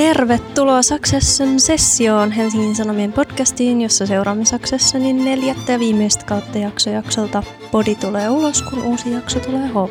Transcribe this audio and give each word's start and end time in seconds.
Tervetuloa 0.00 0.82
Succession 0.82 1.60
sessioon 1.60 2.32
Helsingin 2.32 2.76
Sanomien 2.76 3.12
podcastiin, 3.12 3.80
jossa 3.80 4.06
seuraamme 4.06 4.44
Successionin 4.44 5.24
neljättä 5.24 5.72
ja 5.72 5.78
viimeistä 5.78 6.24
kautta 6.24 6.58
jakso 6.58 6.90
jaksolta. 6.90 7.42
Podi 7.70 7.94
tulee 7.94 8.30
ulos, 8.30 8.62
kun 8.62 8.82
uusi 8.82 9.12
jakso 9.12 9.40
tulee 9.40 9.66
HBO. 9.66 9.88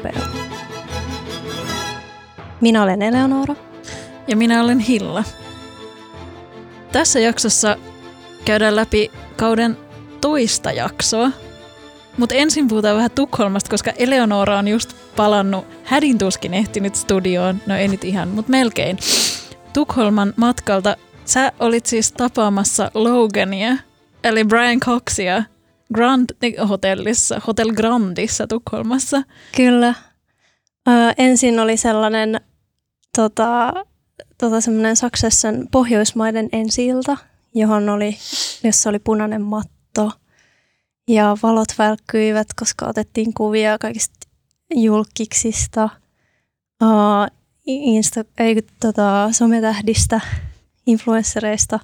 Minä 2.62 2.84
olen 2.84 3.02
Eleonora. 3.02 3.56
Ja 4.28 4.38
minä 4.38 4.64
olen 4.64 4.80
Hilla. 4.80 5.24
Tässä 6.92 7.20
jaksossa 7.20 7.78
käydään 8.46 8.76
läpi 8.76 9.12
kauden 9.36 9.78
toista 10.22 10.72
jaksoa. 10.72 11.32
Mutta 12.18 12.36
ensin 12.36 12.68
puhutaan 12.68 12.96
vähän 12.96 13.12
Tukholmasta, 13.12 13.70
koska 13.70 13.92
Eleonora 13.98 14.58
on 14.58 14.68
just 14.68 14.94
palannut, 15.16 15.66
hädin 15.84 16.18
tuskin 16.18 16.54
ehtinyt 16.54 16.96
studioon, 16.96 17.62
no 17.66 17.76
ei 17.76 17.88
nyt 17.88 18.04
ihan, 18.04 18.28
mutta 18.28 18.52
melkein. 18.52 18.98
Tukholman 19.74 20.34
matkalta 20.38 20.96
sä 21.26 21.52
olit 21.60 21.86
siis 21.86 22.12
tapaamassa 22.12 22.92
Logania, 22.94 23.78
eli 24.24 24.44
Brian 24.44 24.80
Coxia, 24.80 25.44
Grand 25.94 26.30
hotellissa, 26.70 27.42
Hotel 27.48 27.74
Grandissa 27.74 28.48
Tukholmassa. 28.48 29.24
Kyllä. 29.56 29.94
Ö, 30.88 30.92
ensin 31.18 31.60
oli 31.60 31.78
sellainen 31.78 32.42
tota, 33.16 33.74
tota 34.38 34.62
semmoinen 34.62 34.96
Saksessan 34.96 35.68
Pohjoismaiden 35.72 36.50
ensi 36.52 36.88
johon 37.56 37.90
oli, 37.90 38.18
jossa 38.64 38.90
oli 38.90 39.00
punainen 39.00 39.42
matto 39.42 40.12
ja 41.08 41.38
valot 41.44 41.68
välkkyivät, 41.78 42.48
koska 42.60 42.88
otettiin 42.88 43.34
kuvia 43.34 43.78
kaikista 43.78 44.28
julkiksista, 44.76 45.90
uh, 46.84 47.39
insta, 47.76 48.26
ei, 48.38 48.62
tota, 48.80 49.30
sometähdistä, 49.32 50.22
influenssereista. 50.86 51.80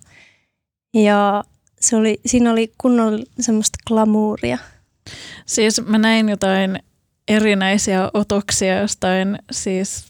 Ja 0.94 1.44
se 1.82 1.96
oli, 1.96 2.20
siinä 2.26 2.52
oli 2.52 2.72
kunnon 2.78 3.24
semmoista 3.40 3.78
glamuuria. 3.88 4.58
Siis 5.46 5.82
mä 5.86 5.98
näin 5.98 6.30
jotain 6.30 6.80
erinäisiä 7.28 8.12
otoksia 8.14 8.80
jostain 8.80 9.40
siis 9.52 10.06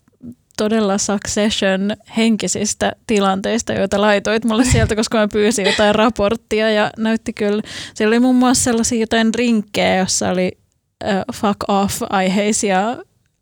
todella 0.57 0.97
Succession 0.97 1.95
henkisistä 2.17 2.91
tilanteista, 3.07 3.73
joita 3.73 4.01
laitoit 4.01 4.45
mulle 4.45 4.65
sieltä, 4.71 4.95
koska 4.95 5.17
mä 5.17 5.27
pyysin 5.27 5.65
jotain 5.65 5.95
raporttia 5.95 6.69
ja 6.69 6.91
näytti 6.97 7.33
kyllä. 7.33 7.61
Siellä 7.93 8.13
oli 8.13 8.19
muun 8.19 8.35
muassa 8.35 8.63
sellaisia 8.63 8.99
jotain 8.99 9.33
rinkkejä, 9.33 9.95
jossa 9.95 10.29
oli 10.29 10.57
uh, 11.03 11.35
fuck 11.35 11.57
off-aiheisia. 11.67 12.97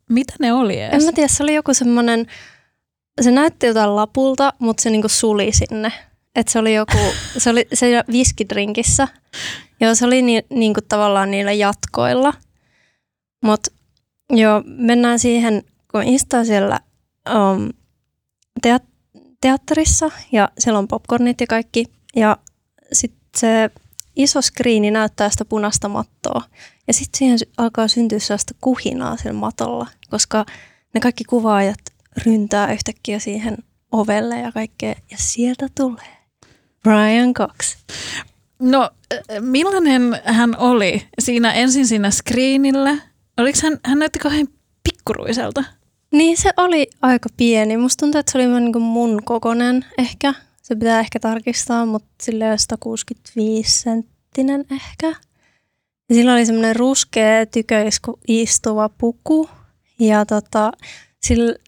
Mitä 0.08 0.34
ne 0.40 0.52
oli 0.52 0.80
edes? 0.80 0.94
En 0.94 1.04
mä 1.04 1.12
tiedä, 1.12 1.28
se 1.28 1.42
oli 1.42 1.54
joku 1.54 1.74
semmoinen, 1.74 2.26
se 3.20 3.30
näytti 3.30 3.66
jotain 3.66 3.96
lapulta, 3.96 4.52
mutta 4.58 4.82
se 4.82 4.90
niinku 4.90 5.08
suli 5.08 5.52
sinne. 5.52 5.92
Että 6.34 6.52
se 6.52 6.58
oli 6.58 6.74
joku, 6.74 6.98
se 7.38 7.50
oli 7.50 7.66
se 7.74 8.04
viskidrinkissä. 8.12 9.08
Joo, 9.80 9.94
se 9.94 10.06
oli 10.06 10.22
ni, 10.22 10.42
niinku 10.50 10.80
tavallaan 10.88 11.30
niillä 11.30 11.52
jatkoilla. 11.52 12.34
Mutta 13.44 13.70
joo, 14.30 14.62
mennään 14.66 15.18
siihen, 15.18 15.62
kun 15.90 16.02
istaa 16.02 16.44
siellä 16.44 16.80
um, 17.34 17.70
teat- 18.66 18.94
teatterissa 19.40 20.10
ja 20.32 20.48
siellä 20.58 20.78
on 20.78 20.88
popcornit 20.88 21.40
ja 21.40 21.46
kaikki. 21.46 21.84
Ja 22.16 22.36
sitten 22.92 23.20
se 23.36 23.70
iso 24.16 24.42
skriini 24.42 24.90
näyttää 24.90 25.30
sitä 25.30 25.44
punaista 25.44 25.88
mattoa. 25.88 26.42
Ja 26.86 26.94
sitten 26.94 27.18
siihen 27.18 27.38
alkaa 27.56 27.88
syntyä 27.88 28.18
sellaista 28.18 28.54
kuhinaa 28.60 29.16
sillä 29.16 29.32
matolla, 29.32 29.86
koska 30.10 30.46
ne 30.94 31.00
kaikki 31.00 31.24
kuvaajat 31.24 31.78
ryntää 32.26 32.72
yhtäkkiä 32.72 33.18
siihen 33.18 33.56
ovelle 33.92 34.38
ja 34.40 34.52
kaikkea. 34.52 34.94
Ja 35.10 35.16
sieltä 35.18 35.68
tulee 35.74 36.16
Brian 36.82 37.34
Cox. 37.34 37.76
No, 38.58 38.90
millainen 39.40 40.20
hän 40.24 40.56
oli 40.58 41.06
siinä 41.18 41.52
ensin 41.52 41.86
siinä 41.86 42.10
screenillä? 42.10 42.96
Oliko 43.38 43.58
hän, 43.62 43.78
hän 43.84 43.98
näytti 43.98 44.18
kauhean 44.18 44.48
pikkuruiselta? 44.82 45.64
Niin 46.12 46.36
se 46.36 46.50
oli 46.56 46.86
aika 47.02 47.28
pieni. 47.36 47.76
Musta 47.76 48.00
tuntuu, 48.00 48.18
että 48.18 48.32
se 48.32 48.38
oli 48.38 48.60
niin 48.60 48.72
kuin 48.72 48.82
mun 48.82 49.22
kokonen 49.24 49.84
ehkä. 49.98 50.34
Se 50.62 50.74
pitää 50.74 51.00
ehkä 51.00 51.20
tarkistaa, 51.20 51.86
mutta 51.86 52.08
sille 52.22 52.58
165 52.58 53.80
senttinen 53.82 54.64
ehkä. 54.70 55.20
Ja 56.08 56.14
sillä 56.14 56.32
oli 56.32 56.46
semmoinen 56.46 56.76
ruskea 56.76 57.46
tyköistuva 57.46 58.88
puku. 58.88 59.48
Ja 59.98 60.26
tota, 60.26 60.72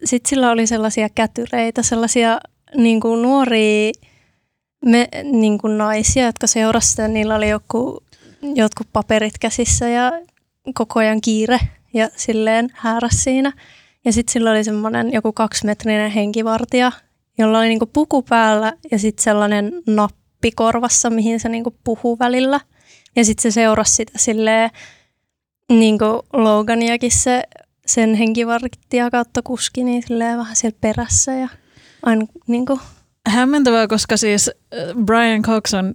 sitten 0.04 0.28
sillä 0.28 0.50
oli 0.50 0.66
sellaisia 0.66 1.08
kätyreitä, 1.08 1.82
sellaisia 1.82 2.40
niin 2.76 3.00
kuin 3.00 3.22
nuoria 3.22 3.92
me, 4.84 5.08
niin 5.24 5.58
kuin 5.58 5.78
naisia, 5.78 6.26
jotka 6.26 6.46
seurasivat 6.46 7.12
Niillä 7.12 7.34
oli 7.34 7.48
joku, 7.48 8.02
jotkut 8.54 8.86
paperit 8.92 9.38
käsissä 9.38 9.88
ja 9.88 10.12
koko 10.74 11.00
ajan 11.00 11.20
kiire 11.20 11.60
ja 11.94 12.08
silleen 12.16 12.68
hääräs 12.74 13.24
siinä. 13.24 13.52
Ja 14.04 14.12
sitten 14.12 14.32
sillä 14.32 14.50
oli 14.50 14.64
semmoinen 14.64 15.12
joku 15.12 15.32
kaksimetrinen 15.32 16.10
henkivartija, 16.10 16.92
jolla 17.38 17.58
oli 17.58 17.68
niinku 17.68 17.86
puku 17.86 18.22
päällä 18.22 18.72
ja 18.90 18.98
sitten 18.98 19.24
sellainen 19.24 19.72
nappi 19.86 20.50
korvassa, 20.50 21.10
mihin 21.10 21.40
se 21.40 21.48
niinku 21.48 21.74
puhuu 21.84 22.18
välillä. 22.18 22.60
Ja 23.16 23.24
sitten 23.24 23.42
se 23.42 23.54
seurasi 23.54 23.94
sitä 23.94 24.12
silleen, 24.16 24.70
niin 25.68 25.98
kuin 25.98 26.22
Loganiakin 26.32 27.10
se, 27.10 27.42
sen 27.86 28.14
henkivartija 28.14 29.10
kautta 29.10 29.42
kuski, 29.42 29.84
niin 29.84 30.02
silleen 30.06 30.38
vähän 30.38 30.56
siellä 30.56 30.78
perässä 30.80 31.32
ja 31.32 31.48
aina 32.02 32.26
niin 32.46 32.66
kuin. 32.66 32.80
Hämmentävää, 33.28 33.86
koska 33.86 34.16
siis 34.16 34.48
äh, 34.48 35.04
Brian 35.04 35.42
Cox 35.42 35.74
on 35.74 35.94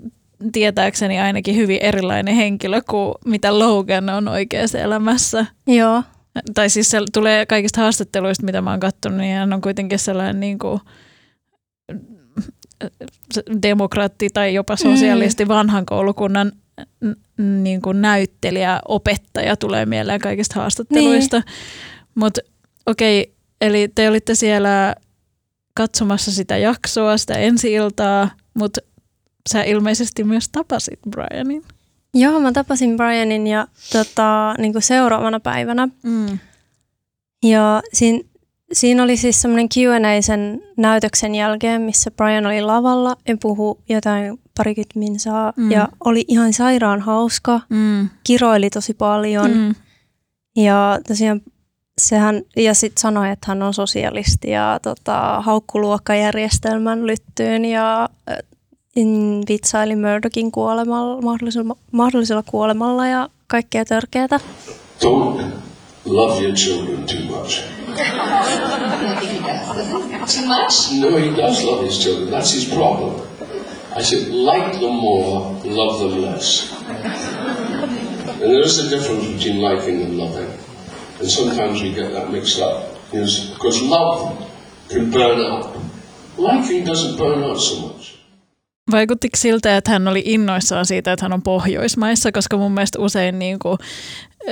tietääkseni 0.52 1.20
ainakin 1.20 1.56
hyvin 1.56 1.80
erilainen 1.82 2.36
henkilö 2.36 2.82
kuin 2.90 3.16
mitä 3.26 3.60
Logan 3.60 4.10
on 4.10 4.28
oikeassa 4.28 4.80
elämässä. 4.80 5.46
Joo 5.68 6.04
tai 6.54 6.70
siis 6.70 6.92
se 6.92 7.00
tulee 7.14 7.46
kaikista 7.46 7.82
haastatteluista, 7.82 8.46
mitä 8.46 8.62
mä 8.62 8.72
oon 8.72 8.80
katsonut, 8.80 9.20
niin 9.20 9.36
hän 9.36 9.54
on 9.54 9.62
kuitenkin 9.62 10.00
sellainen 10.00 10.40
niin 10.40 10.60
kuin 10.60 10.82
demokraatti 13.62 14.30
tai 14.34 14.54
jopa 14.54 14.76
sosialisti 14.76 15.46
mm. 15.46 15.50
vanhan 15.50 15.86
koulukunnan 15.86 16.52
niin 17.38 17.82
kuin 17.82 18.02
näyttelijä, 18.02 18.80
opettaja 18.88 19.56
tulee 19.56 19.86
mieleen 19.86 20.20
kaikista 20.20 20.60
haastatteluista. 20.60 21.38
Niin. 21.38 21.46
Mutta 22.16 22.42
okei, 22.86 23.22
okay, 23.22 23.34
eli 23.62 23.88
te 23.96 24.10
olitte 24.10 24.36
siellä 24.36 24.96
katsomassa 25.74 26.32
sitä 26.32 26.58
jaksoa, 26.58 27.18
sitä 27.18 27.34
ensi-iltaa, 27.34 28.30
mutta 28.54 28.82
sä 29.50 29.64
ilmeisesti 29.64 30.24
myös 30.24 30.50
tapasit 30.50 31.00
Brianin. 31.10 31.64
Joo, 32.14 32.40
mä 32.40 32.52
tapasin 32.52 32.98
Brianin 32.98 33.48
ja 33.48 33.68
tota, 33.92 34.56
niin 34.58 34.72
kuin 34.72 34.82
seuraavana 34.82 35.40
päivänä. 35.40 35.88
Mm. 36.04 36.40
Ja 37.44 37.82
siinä, 37.94 38.20
siinä 38.74 39.04
oli 39.04 39.18
siis 39.18 39.42
semmoinen 39.42 39.70
Q&A 39.70 40.22
sen 40.22 40.64
näytöksen 40.78 41.36
jälkeen, 41.36 41.82
missä 41.82 42.12
Brian 42.12 42.46
oli 42.46 42.62
lavalla 42.62 43.16
ja 43.28 43.38
puhui 43.42 43.76
jotain 43.90 44.40
parikymmentä 44.62 45.00
minsaa 45.00 45.54
mm. 45.58 45.72
ja 45.72 45.88
oli 46.06 46.26
ihan 46.28 46.54
sairaan 46.54 47.02
hauska, 47.02 47.62
mm. 47.70 48.10
kiroili 48.24 48.70
tosi 48.70 48.94
paljon 48.94 49.52
mm. 49.52 49.76
ja 50.56 51.00
tosiaan 51.08 51.42
sehän, 51.98 52.42
ja 52.56 52.74
sitten 52.74 53.02
sanoi, 53.02 53.30
että 53.30 53.46
hän 53.48 53.64
on 53.64 53.74
sosialisti 53.74 54.50
ja 54.50 54.80
tota, 54.82 55.42
haukkuluokkajärjestelmän 55.42 57.08
lyttyyn 57.08 57.66
ja 57.66 58.10
vitsaili 59.50 59.96
Murdochin 59.96 60.52
kuolemalla, 60.52 61.22
mahdollisella, 61.22 61.76
mahdollisella 61.92 62.44
kuolemalla 62.44 63.08
ja 63.08 63.30
kaikkea 63.48 63.86
törkeätä. 63.86 64.40
Don't 65.06 65.44
love 66.06 66.42
your 66.42 66.56
children 66.56 67.04
too 67.04 67.40
much. 67.40 67.64
too 70.34 70.46
much? 70.48 70.94
No, 71.00 71.18
he 71.18 71.42
does 71.42 71.64
love 71.64 71.86
his 71.86 72.00
children. 72.00 72.30
That's 72.30 72.54
his 72.56 72.66
problem. 72.66 73.32
I 73.96 74.02
said, 74.02 74.28
like 74.30 74.80
them 74.80 74.96
more, 74.96 75.60
love 75.66 76.00
them 76.00 76.22
less. 76.22 76.72
and 78.42 78.50
there 78.52 78.66
is 78.66 78.80
a 78.80 78.90
difference 78.90 79.28
between 79.28 79.62
liking 79.62 80.02
and 80.02 80.18
loving. 80.18 80.50
And 81.20 81.30
sometimes 81.30 81.82
we 81.82 81.90
get 81.94 82.14
that 82.14 82.32
mixed 82.32 82.62
up. 82.62 82.92
Because 83.12 83.82
love 83.82 84.48
can 84.90 85.12
burn 85.12 85.40
up. 85.40 85.76
Liking 86.38 86.88
doesn't 86.88 87.18
burn 87.18 87.44
out 87.44 87.62
so 87.62 87.88
much. 87.88 88.22
Vaikuttiko 88.92 89.38
siltä, 89.38 89.78
että 89.78 89.92
hän 89.92 90.08
oli 90.08 90.22
innoissaan 90.26 90.86
siitä, 90.86 91.14
että 91.14 91.26
hän 91.26 91.34
on 91.34 91.42
Pohjoismaissa, 91.42 92.32
koska 92.32 92.58
mun 92.58 92.72
mielestä 92.72 93.00
usein 93.00 93.40
niin 93.40 93.60
kuin 93.60 93.78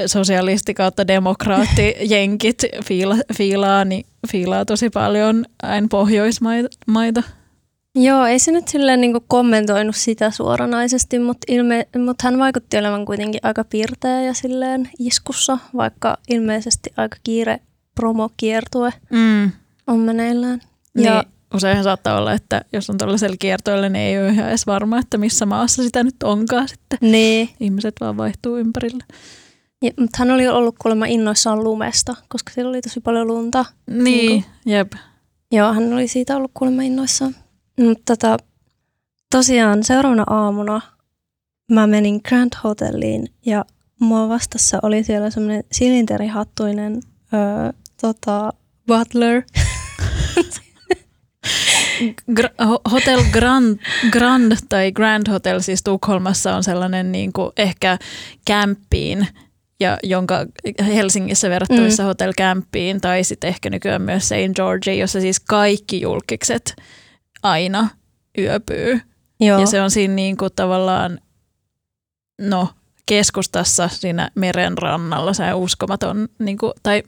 sosialisti 0.05 0.73
kautta 0.73 1.07
demokraatti 1.07 1.95
jenkit 2.13 2.63
fiila, 2.85 3.15
fiilaa, 3.37 3.85
niin 3.85 4.05
fiilaa 4.31 4.65
tosi 4.65 4.89
paljon 4.89 5.45
aina 5.63 5.87
Pohjoismaita. 5.91 7.23
Joo, 7.95 8.25
ei 8.25 8.39
se 8.39 8.51
nyt 8.51 8.67
silleen 8.67 9.01
niin 9.01 9.15
kommentoinut 9.27 9.95
sitä 9.95 10.31
suoranaisesti, 10.31 11.19
mutta, 11.19 11.45
ilme, 11.47 11.87
mutta 11.97 12.23
hän 12.27 12.39
vaikutti 12.39 12.77
olevan 12.77 13.05
kuitenkin 13.05 13.39
aika 13.43 13.63
pirteä 13.63 14.21
ja 14.21 14.33
silleen 14.33 14.89
iskussa, 14.99 15.57
vaikka 15.75 16.17
ilmeisesti 16.29 16.93
aika 16.97 17.17
kiire 17.23 17.59
promokiertue 17.95 18.93
mm. 19.09 19.51
on 19.87 19.99
meneillään. 19.99 20.61
Ja 20.95 21.13
niin 21.13 21.33
useinhan 21.53 21.83
saattaa 21.83 22.17
olla, 22.17 22.33
että 22.33 22.61
jos 22.73 22.89
on 22.89 22.97
tällaisella 22.97 23.35
kiertoilla, 23.39 23.89
niin 23.89 24.05
ei 24.05 24.19
ole 24.19 24.29
ihan 24.29 24.49
edes 24.49 24.67
varma, 24.67 24.99
että 24.99 25.17
missä 25.17 25.45
maassa 25.45 25.83
sitä 25.83 26.03
nyt 26.03 26.23
onkaan 26.23 26.67
sitten. 26.67 26.99
Niin. 27.01 27.49
Ihmiset 27.59 27.95
vaan 28.01 28.17
vaihtuu 28.17 28.57
ympärillä. 28.57 29.03
Ja, 29.81 29.91
mutta 29.99 30.15
hän 30.19 30.31
oli 30.31 30.47
ollut 30.47 30.75
kuulemma 30.81 31.05
innoissaan 31.05 31.63
lumesta, 31.63 32.15
koska 32.27 32.51
siellä 32.53 32.69
oli 32.69 32.81
tosi 32.81 32.99
paljon 33.01 33.27
lunta. 33.27 33.65
Niin, 33.87 34.03
Niinku. 34.03 34.49
jep. 34.65 34.91
Joo, 35.51 35.73
hän 35.73 35.93
oli 35.93 36.07
siitä 36.07 36.37
ollut 36.37 36.51
kuulemma 36.53 36.81
innoissaan. 36.81 37.35
Tota, 38.05 38.37
tosiaan 39.31 39.83
seuraavana 39.83 40.23
aamuna 40.29 40.81
mä 41.71 41.87
menin 41.87 42.21
Grand 42.27 42.51
Hotelliin 42.63 43.27
ja 43.45 43.65
mua 43.99 44.29
vastassa 44.29 44.79
oli 44.81 45.03
siellä 45.03 45.29
semmoinen 45.29 45.63
silinterihattuinen 45.71 47.01
öö, 47.33 47.71
tota, 48.01 48.53
butler. 48.87 49.43
Ho- 52.61 52.91
Hotel 52.91 53.23
Grand, 53.31 53.79
Grand 54.11 54.51
tai 54.69 54.91
Grand 54.91 55.31
Hotel 55.31 55.59
siis 55.59 55.83
Tukholmassa 55.83 56.55
on 56.55 56.63
sellainen 56.63 57.11
niin 57.11 57.33
kuin 57.33 57.51
ehkä 57.57 57.97
kämppiin, 58.45 59.27
ja 59.79 59.97
jonka 60.03 60.45
Helsingissä 60.85 61.49
verrattavissa 61.49 62.03
mm. 62.03 62.07
Hotel 62.07 62.33
Campiin 62.33 63.01
tai 63.01 63.23
sitten 63.23 63.47
ehkä 63.47 63.69
nykyään 63.69 64.01
myös 64.01 64.29
St. 64.29 64.55
George, 64.55 64.93
jossa 64.93 65.21
siis 65.21 65.39
kaikki 65.39 66.01
julkikset 66.01 66.75
aina 67.43 67.89
yöpyy. 68.37 69.01
Joo, 69.39 69.59
Ja 69.59 69.65
se 69.65 69.81
on 69.81 69.91
siinä 69.91 70.13
niin 70.13 70.37
kuin 70.37 70.49
tavallaan, 70.55 71.19
no 72.41 72.69
keskustassa 73.05 73.87
siinä 73.87 74.29
meren 74.35 74.77
rannalla, 74.77 75.33
se 75.33 75.53
on 75.53 75.59
uskomaton, 75.61 76.27
niin 76.39 76.57
kuin, 76.57 76.71
tai 76.83 77.03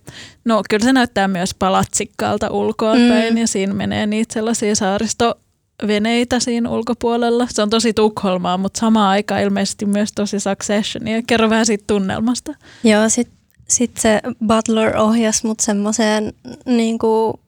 no 0.46 0.62
kyllä 0.70 0.84
se 0.84 0.94
näyttää 0.94 1.28
myös 1.28 1.54
palatsikkaalta 1.54 2.50
ulkoa 2.50 2.96
Mm. 2.96 3.08
päin 3.10 3.38
ja 3.38 3.48
siinä 3.48 3.74
menee 3.74 4.06
niitä 4.08 4.34
sellaisia 4.34 4.76
saaristoveneitä 4.76 6.40
siinä 6.40 6.70
ulkopuolella. 6.70 7.48
Se 7.50 7.62
on 7.62 7.70
tosi 7.70 7.94
Tukholmaa, 7.94 8.58
mutta 8.58 8.80
samaan 8.80 9.10
aikaan 9.10 9.42
ilmeisesti 9.42 9.86
myös 9.86 10.12
tosi 10.16 10.40
Successionia. 10.40 11.22
Kerro 11.28 11.50
vähän 11.50 11.66
siitä 11.66 11.84
tunnelmasta. 11.88 12.54
Joo 12.84 13.10
sit, 13.10 13.30
sit 13.68 13.92
se 13.98 14.22
butler 14.48 14.98
ohjasi 14.98 15.48
mut 15.48 15.60
semmoiseen 15.60 16.34
niinku, 16.66 17.40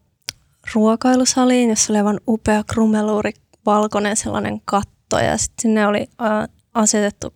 ruokailusaliin, 0.73 1.69
jossa 1.69 1.93
oli 1.93 1.97
aivan 1.97 2.19
upea 2.27 2.63
krumeluuri, 2.63 3.31
valkoinen 3.65 4.17
sellainen 4.17 4.61
katto 4.65 5.19
ja 5.19 5.37
sitten 5.37 5.61
sinne 5.61 5.87
oli 5.87 6.07
asetettu 6.73 7.33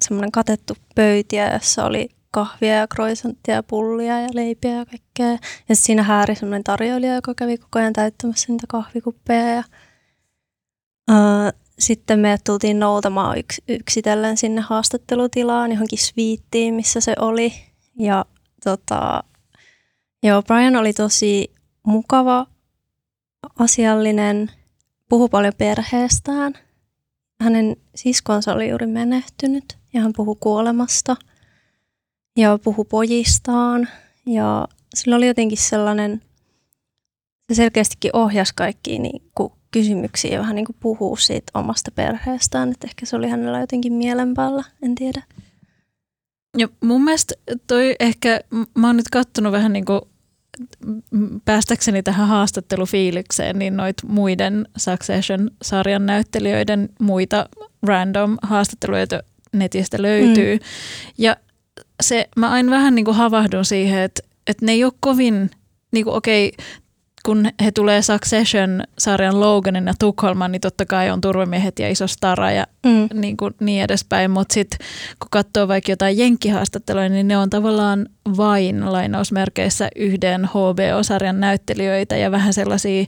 semmoinen 0.00 0.32
katettu 0.32 0.74
pöytiä, 0.94 1.52
jossa 1.52 1.84
oli 1.84 2.08
kahvia 2.30 2.74
ja 2.74 2.86
croissanttia 2.86 3.54
ja 3.54 3.62
pullia 3.62 4.20
ja 4.20 4.28
leipiä 4.32 4.74
ja 4.74 4.86
kaikkea. 4.86 5.48
Ja 5.68 5.76
siinä 5.76 6.02
hääri 6.02 6.34
semmoinen 6.34 6.64
tarjoilija, 6.64 7.14
joka 7.14 7.34
kävi 7.34 7.58
koko 7.58 7.78
ajan 7.78 7.92
täyttämässä 7.92 8.46
niitä 8.48 8.66
kahvikuppeja. 8.68 9.48
Ja, 9.48 9.62
ää, 11.08 11.52
sitten 11.78 12.18
me 12.18 12.38
tultiin 12.46 12.78
noutamaan 12.78 13.38
yks, 13.38 13.60
yksitellen 13.68 14.36
sinne 14.36 14.60
haastattelutilaan, 14.60 15.72
johonkin 15.72 15.98
sviittiin, 15.98 16.74
missä 16.74 17.00
se 17.00 17.14
oli. 17.18 17.52
Ja 17.98 18.24
tota, 18.64 19.24
joo, 20.22 20.42
Brian 20.42 20.76
oli 20.76 20.92
tosi 20.92 21.52
mukava, 21.86 22.46
asiallinen, 23.58 24.50
puhui 25.08 25.28
paljon 25.28 25.54
perheestään. 25.58 26.54
Hänen 27.40 27.76
siskonsa 27.94 28.52
oli 28.52 28.68
juuri 28.68 28.86
menehtynyt 28.86 29.78
ja 29.92 30.00
hän 30.00 30.12
puhui 30.16 30.36
kuolemasta 30.40 31.16
ja 32.36 32.58
puhui 32.64 32.84
pojistaan. 32.84 33.88
Ja 34.26 34.68
sillä 34.94 35.16
oli 35.16 35.26
jotenkin 35.26 35.58
sellainen, 35.58 36.22
se 37.48 37.54
selkeästikin 37.54 38.16
ohjasi 38.16 38.52
kaikkia 38.56 38.98
niin 38.98 39.22
kuin 39.34 39.52
kysymyksiä 39.70 40.32
ja 40.32 40.40
vähän 40.40 40.56
niin 40.56 40.66
kuin 40.66 40.76
puhuu 40.80 41.16
siitä 41.16 41.52
omasta 41.54 41.90
perheestään. 41.90 42.70
Että 42.70 42.86
ehkä 42.86 43.06
se 43.06 43.16
oli 43.16 43.28
hänellä 43.28 43.60
jotenkin 43.60 43.92
mielen 43.92 44.34
päällä, 44.34 44.64
en 44.82 44.94
tiedä. 44.94 45.22
Ja 46.58 46.68
mun 46.84 47.04
mielestä 47.04 47.34
toi 47.66 47.96
ehkä, 48.00 48.40
mä 48.74 48.86
oon 48.86 48.96
nyt 48.96 49.08
kattonut 49.12 49.52
vähän 49.52 49.72
niin 49.72 49.84
kuin 49.84 50.00
päästäkseni 51.44 52.02
tähän 52.02 52.28
haastattelufiilikseen, 52.28 53.58
niin 53.58 53.76
noit 53.76 53.96
muiden 54.06 54.68
Succession-sarjan 54.76 56.06
näyttelijöiden 56.06 56.88
muita 57.00 57.48
random 57.82 58.36
haastatteluita 58.42 59.22
netistä 59.52 60.02
löytyy. 60.02 60.56
Mm. 60.56 60.62
Ja 61.18 61.36
se, 62.02 62.28
mä 62.36 62.50
aina 62.50 62.70
vähän 62.70 62.94
niin 62.94 63.04
kuin 63.04 63.16
havahdun 63.16 63.64
siihen, 63.64 64.02
että, 64.02 64.22
että 64.46 64.66
ne 64.66 64.72
ei 64.72 64.84
ole 64.84 64.92
kovin, 65.00 65.50
niin 65.92 66.04
kuin 66.04 66.16
okei, 66.16 66.52
kun 67.26 67.48
he 67.64 67.70
tulee 67.72 68.02
Succession-sarjan 68.02 69.40
Loganin 69.40 69.86
ja 69.86 69.94
Tukholman, 69.98 70.52
niin 70.52 70.60
totta 70.60 70.86
kai 70.86 71.10
on 71.10 71.20
turvamiehet 71.20 71.78
ja 71.78 71.90
iso 71.90 72.06
stara 72.06 72.50
ja 72.50 72.66
Mm. 72.86 73.08
niin, 73.20 73.36
kuin 73.36 73.54
niin 73.60 73.82
edespäin, 73.84 74.30
mutta 74.30 74.52
sitten 74.54 74.78
kun 75.18 75.28
katsoo 75.30 75.68
vaikka 75.68 75.92
jotain 75.92 76.18
jenkkihaastatteluja, 76.18 77.08
niin 77.08 77.28
ne 77.28 77.36
on 77.38 77.50
tavallaan 77.50 78.06
vain 78.36 78.92
lainausmerkeissä 78.92 79.88
yhden 79.96 80.44
HBO-sarjan 80.44 81.40
näyttelijöitä 81.40 82.16
ja 82.16 82.30
vähän 82.30 82.52
sellaisia 82.54 83.04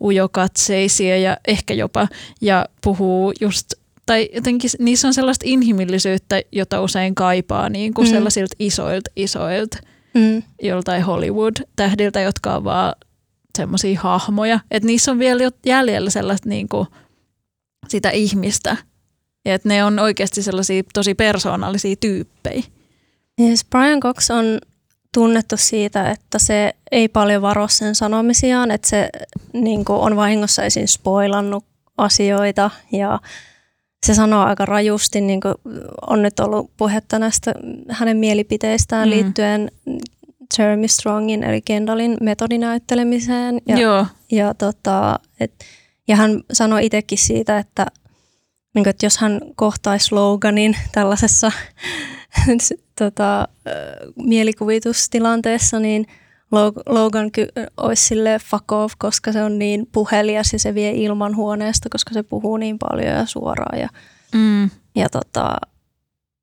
ujokatseisia 0.00 1.16
ja 1.18 1.36
ehkä 1.48 1.74
jopa, 1.74 2.08
ja 2.40 2.66
puhuu 2.84 3.32
just 3.40 3.66
tai 4.06 4.28
jotenkin 4.34 4.70
niissä 4.78 5.08
on 5.08 5.14
sellaista 5.14 5.44
inhimillisyyttä, 5.48 6.42
jota 6.52 6.80
usein 6.80 7.14
kaipaa 7.14 7.68
niin 7.68 7.94
kuin 7.94 8.08
Mm. 8.08 8.12
sellaisilta 8.12 8.56
isoilta, 8.58 9.10
isoilta 9.16 9.78
Mm. 10.14 10.42
joltain 10.62 11.02
Hollywood-tähdiltä, 11.02 12.20
jotka 12.20 12.54
on 12.56 12.64
vaan 12.64 12.94
semmoisia 13.58 14.00
hahmoja. 14.00 14.60
Että 14.70 14.86
niissä 14.86 15.10
on 15.10 15.18
vielä 15.18 15.50
jäljellä 15.66 16.10
sellaista 16.10 16.48
niinku 16.48 16.86
sitä 17.88 18.10
ihmistä. 18.10 18.76
Ja 19.44 19.54
että 19.54 19.68
ne 19.68 19.84
on 19.84 19.98
oikeasti 19.98 20.42
sellaisia 20.42 20.82
tosi 20.94 21.14
persoonallisia 21.14 21.96
tyyppejä. 22.00 22.62
Yes, 23.40 23.64
Brian 23.64 24.00
Cox 24.00 24.30
on 24.30 24.58
tunnettu 25.14 25.56
siitä, 25.56 26.10
että 26.10 26.38
se 26.38 26.74
ei 26.92 27.08
paljon 27.08 27.42
varo 27.42 27.68
sen 27.68 27.94
sanomisiaan, 27.94 28.70
että 28.70 28.88
se 28.88 29.08
niin 29.52 29.84
kuin, 29.84 30.00
on 30.00 30.16
vahingossa 30.16 30.62
esiin 30.62 30.88
spoilannut 30.88 31.64
asioita 31.98 32.70
ja 32.92 33.20
se 34.06 34.14
sanoo 34.14 34.44
aika 34.44 34.66
rajusti, 34.66 35.20
niin 35.20 35.40
kuin 35.40 35.54
on 36.10 36.22
nyt 36.22 36.40
ollut 36.40 36.70
puhetta 36.76 37.18
näistä 37.18 37.54
hänen 37.88 38.16
mielipiteistään 38.16 39.08
mm. 39.08 39.10
liittyen 39.10 39.70
Jeremy 40.58 40.88
Strongin 40.88 41.42
eli 41.44 41.60
Kendallin 41.60 42.16
metodinäyttelemiseen. 42.20 43.60
Ja, 43.68 43.78
Joo. 43.78 44.06
ja, 44.32 44.54
tota, 44.54 45.18
et, 45.40 45.52
ja 46.08 46.16
hän 46.16 46.40
sanoi 46.52 46.86
itsekin 46.86 47.18
siitä, 47.18 47.58
että, 47.58 47.86
niin 48.74 48.84
kuin, 48.84 48.90
että 48.90 49.06
jos 49.06 49.18
hän 49.18 49.40
kohtaisi 49.54 50.14
Loganin 50.14 50.76
tällaisessa 50.92 51.52
tota, 52.98 53.48
mielikuvitustilanteessa, 54.16 55.78
niin 55.80 56.06
Log- 56.54 56.82
Logan 56.94 57.30
ky- 57.32 57.48
olisi 57.76 58.04
sille 58.06 58.38
fuck 58.50 58.72
off, 58.72 58.94
koska 58.98 59.32
se 59.32 59.42
on 59.42 59.58
niin 59.58 59.86
puhelias 59.92 60.52
ja 60.52 60.58
se 60.58 60.74
vie 60.74 60.90
ilman 60.90 61.36
huoneesta, 61.36 61.88
koska 61.88 62.14
se 62.14 62.22
puhuu 62.22 62.56
niin 62.56 62.78
paljon 62.78 63.08
ja 63.16 63.26
suoraan. 63.26 63.78
Ja, 63.80 63.88
Mm. 64.34 64.70
ja 64.96 65.08
tota, 65.08 65.56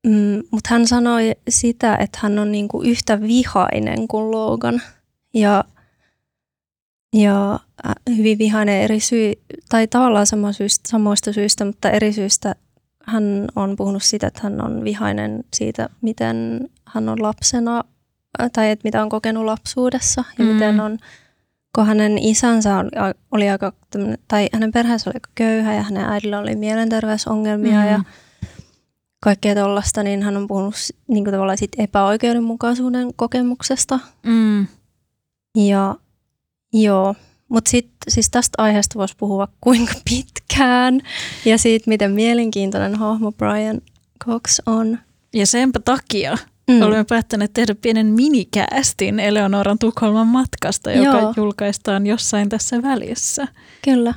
mm, 0.07 0.43
Mutta 0.51 0.69
hän 0.69 0.87
sanoi 0.87 1.35
sitä, 1.49 1.95
että 1.95 2.19
hän 2.21 2.39
on 2.39 2.51
niinku 2.51 2.81
yhtä 2.81 3.21
vihainen 3.21 4.07
kuin 4.07 4.31
Logan. 4.31 4.81
Ja, 5.33 5.63
ja 7.13 7.59
hyvin 8.17 8.37
vihainen 8.37 8.81
eri 8.81 8.99
syy, 8.99 9.33
tai 9.69 9.87
tavallaan 9.87 10.27
sama 10.27 10.51
syystä, 10.53 10.89
samoista 10.89 11.33
syistä, 11.33 11.65
mutta 11.65 11.89
eri 11.91 12.13
syistä 12.13 12.55
hän 13.05 13.47
on 13.55 13.75
puhunut 13.75 14.03
siitä, 14.03 14.27
että 14.27 14.39
hän 14.43 14.61
on 14.65 14.83
vihainen 14.83 15.43
siitä, 15.53 15.89
miten 16.01 16.69
hän 16.85 17.09
on 17.09 17.21
lapsena, 17.21 17.83
tai 18.53 18.69
että 18.71 18.83
mitä 18.87 19.01
on 19.03 19.09
kokenut 19.09 19.45
lapsuudessa, 19.45 20.23
ja 20.39 20.45
Mm. 20.45 20.51
miten 20.51 20.79
on, 20.79 20.97
kun 21.75 21.85
hänen 21.87 22.17
isänsä 22.17 22.75
on, 22.77 22.89
oli 23.31 23.49
aika, 23.49 23.73
tai 24.27 24.49
hänen 24.53 24.71
perheensä 24.71 25.09
oli 25.09 25.15
aika 25.15 25.29
köyhä, 25.35 25.73
ja 25.73 25.81
hänen 25.83 26.05
äidillä 26.05 26.39
oli 26.39 26.55
mielenterveysongelmia, 26.55 27.81
Mm. 27.81 27.87
ja 27.89 28.03
kaikkea 29.23 29.55
tuollaista, 29.55 30.03
niin 30.03 30.23
hän 30.23 30.37
on 30.37 30.47
puhunut 30.47 30.75
niin 31.07 31.23
kuin 31.23 31.33
tavallaan 31.33 31.57
siitä 31.57 31.83
epäoikeudenmukaisuuden 31.83 33.13
kokemuksesta. 33.15 33.99
Mm. 34.23 34.67
Ja 35.55 35.95
joo, 36.73 37.15
mutta 37.49 37.71
sitten 37.71 37.97
siis 38.07 38.29
tästä 38.29 38.63
aiheesta 38.63 38.99
voisi 38.99 39.15
puhua 39.17 39.47
kuinka 39.61 39.93
pitkään 40.09 41.01
ja 41.45 41.57
siitä, 41.57 41.89
miten 41.89 42.11
mielenkiintoinen 42.11 42.95
hahmo 42.95 43.31
Brian 43.31 43.81
Cox 44.25 44.59
on. 44.65 44.99
Ja 45.33 45.47
senpä 45.47 45.79
takia 45.79 46.37
Mm. 46.69 46.81
olemme 46.81 47.03
päättäneet 47.03 47.53
tehdä 47.53 47.75
pienen 47.75 48.07
minikäästin 48.07 49.19
Eleonoran 49.19 49.79
Tukholman 49.79 50.27
matkasta, 50.27 50.91
joka 50.91 51.19
Joo. 51.19 51.33
julkaistaan 51.37 52.07
jossain 52.07 52.49
tässä 52.49 52.81
välissä. 52.81 53.47
Kyllä. 53.83 54.13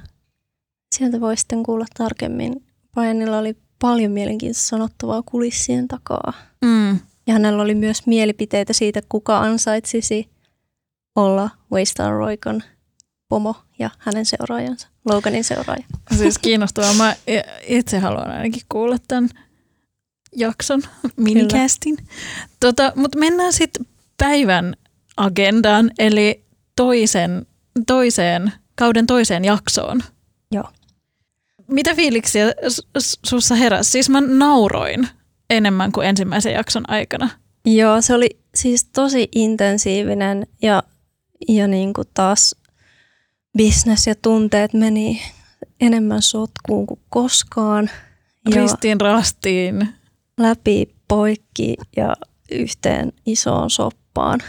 Sieltä 0.94 1.20
voi 1.20 1.36
sitten 1.36 1.62
kuulla 1.62 1.84
tarkemmin. 1.98 2.64
Brianilla 2.94 3.38
oli 3.38 3.56
paljon 3.82 4.12
mielenkiintoista 4.12 4.68
sanottavaa 4.68 5.22
kulissien 5.22 5.88
takaa. 5.88 6.32
Mm. 6.64 6.90
Ja 7.26 7.32
hänellä 7.32 7.62
oli 7.62 7.74
myös 7.74 8.06
mielipiteitä 8.06 8.72
siitä, 8.72 9.00
kuka 9.08 9.38
ansaitsisi 9.38 10.28
olla 11.16 11.50
Waystar 11.72 12.12
Roikon 12.12 12.62
pomo 13.28 13.56
ja 13.78 13.90
hänen 13.98 14.26
seuraajansa, 14.26 14.88
Loganin 15.04 15.44
seuraaja. 15.44 15.84
Siis 16.16 16.38
kiinnostavaa. 16.38 16.94
Mä 16.94 17.16
itse 17.66 17.98
haluan 17.98 18.30
ainakin 18.30 18.62
kuulla 18.68 18.96
tämän 19.08 19.28
jakson, 20.36 20.82
minicastin. 21.16 21.96
Tota, 22.60 22.92
Mutta 22.96 23.18
mennään 23.18 23.52
sitten 23.52 23.86
päivän 24.16 24.74
agendaan, 25.16 25.90
eli 25.98 26.44
toisen, 26.76 27.46
toiseen, 27.86 28.52
kauden 28.74 29.06
toiseen 29.06 29.44
jaksoon. 29.44 30.02
Joo. 30.52 30.68
Mitä 31.68 31.94
fiiliksiä 31.94 32.52
sussa 33.26 33.54
heräsi? 33.54 33.90
Siis 33.90 34.10
mä 34.10 34.20
nauroin 34.20 35.08
enemmän 35.50 35.92
kuin 35.92 36.06
ensimmäisen 36.06 36.52
jakson 36.52 36.90
aikana. 36.90 37.30
Joo, 37.64 38.00
se 38.00 38.14
oli 38.14 38.28
siis 38.54 38.84
tosi 38.84 39.28
intensiivinen 39.34 40.46
ja, 40.62 40.82
ja 41.48 41.66
niin 41.66 41.92
kuin 41.92 42.08
taas 42.14 42.56
business 43.58 44.06
ja 44.06 44.14
tunteet 44.14 44.72
meni 44.72 45.22
enemmän 45.80 46.22
sotkuun 46.22 46.86
kuin 46.86 47.00
koskaan. 47.08 47.90
Ristiin 48.54 49.00
rastiin. 49.00 49.88
Läpi, 50.38 50.94
poikki 51.08 51.76
ja 51.96 52.16
yhteen 52.50 53.12
isoon 53.26 53.70
soppaan. 53.70 54.40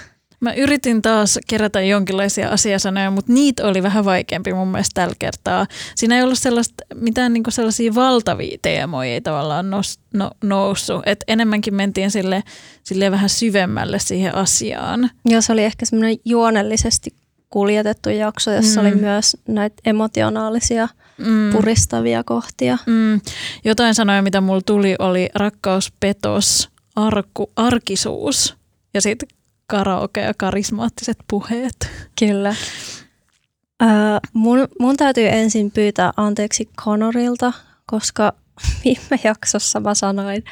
Mä 0.44 0.54
yritin 0.54 1.02
taas 1.02 1.40
kerätä 1.48 1.82
jonkinlaisia 1.82 2.50
asiasanoja, 2.50 3.12
mutta 3.12 3.34
niitä 3.34 3.68
oli 3.68 3.84
vähän 3.84 4.06
vaikeampi 4.06 4.54
mun 4.54 4.68
mielestä 4.68 5.02
tällä 5.02 5.16
kertaa. 5.20 5.68
Siinä 5.96 6.16
ei 6.18 6.24
ollut 6.24 6.40
sellaista, 6.40 6.86
mitään 6.96 7.34
niinku 7.34 7.52
sellaisia 7.52 7.96
valtavia 7.96 8.58
teemoja 8.62 9.14
ei 9.14 9.22
tavallaan 9.22 9.70
nous, 9.70 10.00
no, 10.14 10.32
noussut. 10.44 11.02
Et 11.06 11.24
enemmänkin 11.28 11.76
mentiin 11.76 12.12
sille, 12.12 12.44
sille 12.84 13.12
vähän 13.12 13.30
syvemmälle 13.30 14.00
siihen 14.00 14.36
asiaan. 14.36 15.10
Joo, 15.26 15.42
se 15.42 15.54
oli 15.54 15.64
ehkä 15.64 15.86
semmoinen 15.86 16.18
juonellisesti 16.26 17.14
kuljetettu 17.50 18.10
jakso, 18.10 18.52
jossa 18.52 18.82
mm. 18.82 18.88
oli 18.88 18.96
myös 18.96 19.38
näitä 19.48 19.76
emotionaalisia 19.86 20.88
mm. 21.18 21.52
puristavia 21.52 22.24
kohtia. 22.24 22.78
Mm. 22.86 23.22
Jotain 23.66 23.96
sanoja, 23.96 24.22
mitä 24.22 24.42
mulla 24.42 24.62
tuli, 24.66 24.96
oli 25.00 25.30
rakkaus, 25.36 25.94
petos, 26.00 26.70
arku, 26.96 27.52
arkisuus 27.56 28.56
ja 28.94 29.02
sitten 29.02 29.28
karaoke 29.74 30.22
ja 30.22 30.34
karismaattiset 30.38 31.18
puheet. 31.30 31.92
Kyllä. 32.20 32.50
Äh, 32.50 34.20
mun, 34.34 34.68
mun 34.80 34.98
täytyy 34.98 35.28
ensin 35.28 35.72
pyytää 35.72 36.12
anteeksi 36.18 36.70
Connorilta, 36.82 37.54
koska 37.86 38.34
viime 38.86 39.20
jaksossa 39.24 39.80
mä 39.80 39.96
sanoin, 39.96 40.44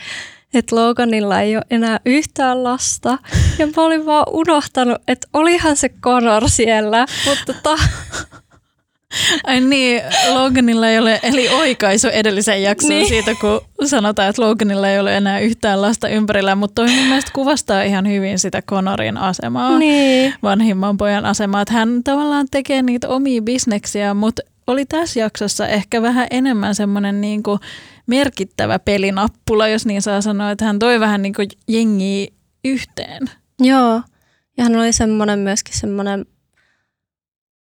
että 0.53 0.75
Loganilla 0.75 1.41
ei 1.41 1.55
ole 1.55 1.65
enää 1.69 1.99
yhtään 2.05 2.63
lasta. 2.63 3.17
Ja 3.59 3.67
mä 3.67 3.83
olin 3.83 4.05
vaan 4.05 4.25
unohtanut, 4.31 4.97
että 5.07 5.27
olihan 5.33 5.75
se 5.75 5.89
Connor 5.89 6.49
siellä, 6.49 7.05
mutta 7.25 7.53
ta- 7.63 7.89
Ai 9.43 9.59
niin, 9.59 10.01
Loganilla 10.33 10.89
ei 10.89 10.99
ole, 10.99 11.19
eli 11.23 11.49
oikaisu 11.49 12.07
edellisen 12.07 12.63
jaksoon 12.63 12.89
niin. 12.89 13.07
siitä, 13.07 13.35
kun 13.41 13.61
sanotaan, 13.85 14.29
että 14.29 14.41
Loganilla 14.41 14.89
ei 14.89 14.99
ole 14.99 15.17
enää 15.17 15.39
yhtään 15.39 15.81
lasta 15.81 16.09
ympärillä, 16.09 16.55
mutta 16.55 16.75
toi 16.75 16.95
mun 16.95 17.05
mielestä 17.05 17.31
kuvastaa 17.33 17.83
ihan 17.83 18.07
hyvin 18.07 18.39
sitä 18.39 18.61
Connorin 18.61 19.17
asemaa, 19.17 19.79
niin. 19.79 20.33
vanhimman 20.43 20.97
pojan 20.97 21.25
asemaa, 21.25 21.61
että 21.61 21.73
hän 21.73 22.03
tavallaan 22.03 22.47
tekee 22.51 22.81
niitä 22.81 23.09
omia 23.09 23.41
bisneksiä, 23.41 24.13
mutta 24.13 24.41
oli 24.67 24.85
tässä 24.85 25.19
jaksossa 25.19 25.67
ehkä 25.67 26.01
vähän 26.01 26.27
enemmän 26.31 26.75
semmoinen 26.75 27.21
niin 27.21 27.43
kuin 27.43 27.59
merkittävä 28.07 28.79
pelinappula, 28.79 29.67
jos 29.67 29.85
niin 29.85 30.01
saa 30.01 30.21
sanoa, 30.21 30.51
että 30.51 30.65
hän 30.65 30.79
toi 30.79 30.99
vähän 30.99 31.21
niin 31.21 31.33
kuin 31.33 31.47
jengiä 31.67 32.27
yhteen. 32.65 33.29
Joo, 33.59 34.01
ja 34.57 34.63
hän 34.63 34.75
oli 34.75 34.93
semmoinen 34.93 35.39
myöskin 35.39 35.77
semmoinen 35.77 36.25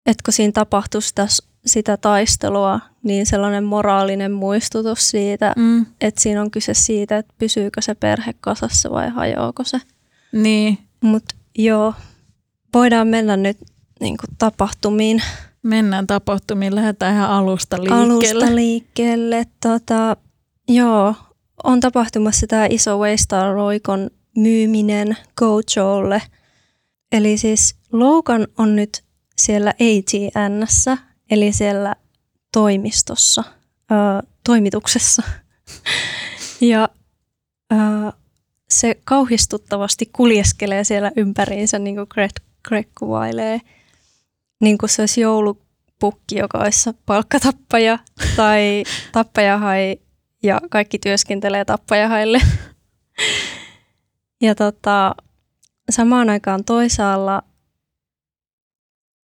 että 0.09 0.23
kun 0.25 0.33
siinä 0.33 0.53
tapahtui 0.53 1.03
sitä, 1.03 1.27
sitä 1.67 1.97
taistelua, 1.97 2.81
niin 3.03 3.27
sellainen 3.27 3.65
moraalinen 3.65 4.33
muistutus 4.33 5.11
siitä, 5.11 5.53
mm. 5.57 5.87
että 6.01 6.21
siinä 6.21 6.43
on 6.43 6.51
kyse 6.51 6.75
siitä, 6.75 7.19
että 7.19 7.35
pysyykö 7.39 7.83
se 7.83 7.95
perhe 7.95 8.35
kasassa 8.41 8.91
vai 8.91 9.09
hajoako 9.09 9.65
se. 9.65 9.81
Niin. 10.33 10.79
Mutta 11.01 11.35
joo, 11.59 11.95
voidaan 12.75 13.09
mennä 13.09 13.37
nyt 13.37 13.59
niin 14.01 14.17
kuin 14.17 14.37
tapahtumiin. 14.39 15.23
Mennään 15.63 16.07
tapahtumiin, 16.07 16.75
lähdetään 16.75 17.15
ihan 17.15 17.31
alusta 17.31 17.77
liikkeelle. 17.77 18.05
Alusta 18.05 18.55
liikkeelle. 18.55 19.47
Tota, 19.63 20.17
joo, 20.69 21.15
on 21.65 21.81
tapahtumassa 21.81 22.47
tämä 22.47 22.67
iso 22.71 22.99
Waystar 22.99 23.55
Roikon 23.55 24.11
myyminen 24.37 25.17
Gojolle. 25.37 26.23
Eli 27.13 27.39
siis 27.39 27.75
Logan 27.93 28.47
on 28.59 28.77
nyt 28.77 29.03
siellä 29.39 29.71
ATNssä, 29.71 30.99
eli 31.31 31.53
siellä 31.53 31.95
toimistossa, 32.53 33.45
ää, 33.91 34.23
toimituksessa. 34.45 35.23
ja 36.61 36.89
ää, 37.71 38.13
se 38.71 39.01
kauhistuttavasti 39.05 40.11
kuljeskelee 40.13 40.85
siellä 40.85 41.13
ympäriinsä, 41.17 41.79
niin 41.79 41.97
kuin 41.97 42.07
Greg, 42.11 42.31
Greg 42.69 42.89
kuvailee, 42.99 43.61
niin 44.61 44.79
kuin 44.79 44.91
se 44.91 45.03
olisi 45.03 45.21
joulupukki, 45.21 46.39
joka 46.39 46.59
olisi 46.59 46.91
palkkatappaja 47.07 47.99
tai 48.37 48.83
tappajahai 49.13 49.97
ja 50.43 50.61
kaikki 50.71 50.99
työskentelee 50.99 51.65
tappajahaille. 51.65 52.41
ja 54.47 54.55
tota, 54.55 55.15
samaan 55.91 56.31
aikaan 56.31 56.65
toisaalla 56.65 57.43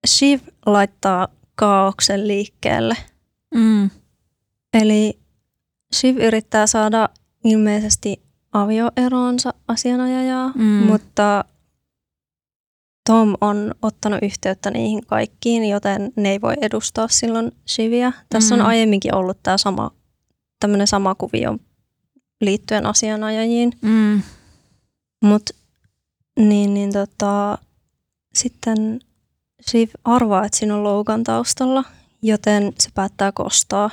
Shiv 0.06 0.40
laittaa 0.66 1.28
kaauksen 1.54 2.28
liikkeelle. 2.28 2.96
Mm. 3.54 3.90
Eli 4.74 5.18
Shiv 5.94 6.16
yrittää 6.16 6.66
saada 6.66 7.08
ilmeisesti 7.44 8.22
avioeroonsa 8.52 9.54
asianajajaa, 9.68 10.52
mm. 10.54 10.64
mutta 10.64 11.44
Tom 13.06 13.34
on 13.40 13.74
ottanut 13.82 14.18
yhteyttä 14.22 14.70
niihin 14.70 15.06
kaikkiin, 15.06 15.64
joten 15.68 16.12
ne 16.16 16.30
ei 16.30 16.40
voi 16.40 16.54
edustaa 16.60 17.08
silloin 17.08 17.52
Shivia. 17.68 18.12
Tässä 18.28 18.54
mm. 18.54 18.60
on 18.60 18.66
aiemminkin 18.66 19.14
ollut 19.14 19.38
tämä 19.42 19.58
sama, 19.58 19.90
tämmöinen 20.60 20.86
sama 20.86 21.14
kuvio 21.14 21.58
liittyen 22.40 22.86
asianajajiin. 22.86 23.72
Mm. 23.82 24.22
Mutta 25.24 25.54
niin, 26.38 26.74
niin 26.74 26.92
tota, 26.92 27.58
sitten 28.34 29.00
Shiv 29.70 29.88
arvaa, 30.04 30.44
että 30.44 30.58
siinä 30.58 30.74
on 30.74 30.84
Logan 30.84 31.24
taustalla, 31.24 31.84
joten 32.22 32.72
se 32.78 32.90
päättää 32.94 33.32
kostaa 33.32 33.90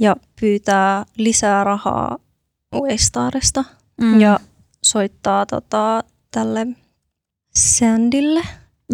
ja 0.00 0.16
pyytää 0.40 1.04
lisää 1.16 1.64
rahaa 1.64 2.18
Waystarista 2.74 3.64
mm. 4.00 4.20
ja 4.20 4.40
soittaa 4.82 5.46
tota, 5.46 6.04
tälle 6.30 6.66
Sandille. 7.56 8.42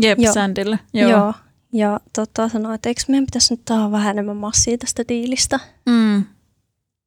Jep, 0.00 0.18
jo, 0.18 0.32
Sandille. 0.32 0.78
Joo. 0.92 1.10
joo. 1.10 1.34
Ja 1.72 2.00
tota, 2.12 2.48
sanoo, 2.48 2.72
että 2.72 2.88
eikö 2.88 3.02
meidän 3.08 3.26
pitäisi 3.26 3.54
nyt 3.54 3.64
taas 3.64 3.90
vähän 3.90 4.10
enemmän 4.10 4.36
massia 4.36 4.78
tästä 4.78 5.02
diilistä. 5.08 5.60
Mm. 5.86 6.24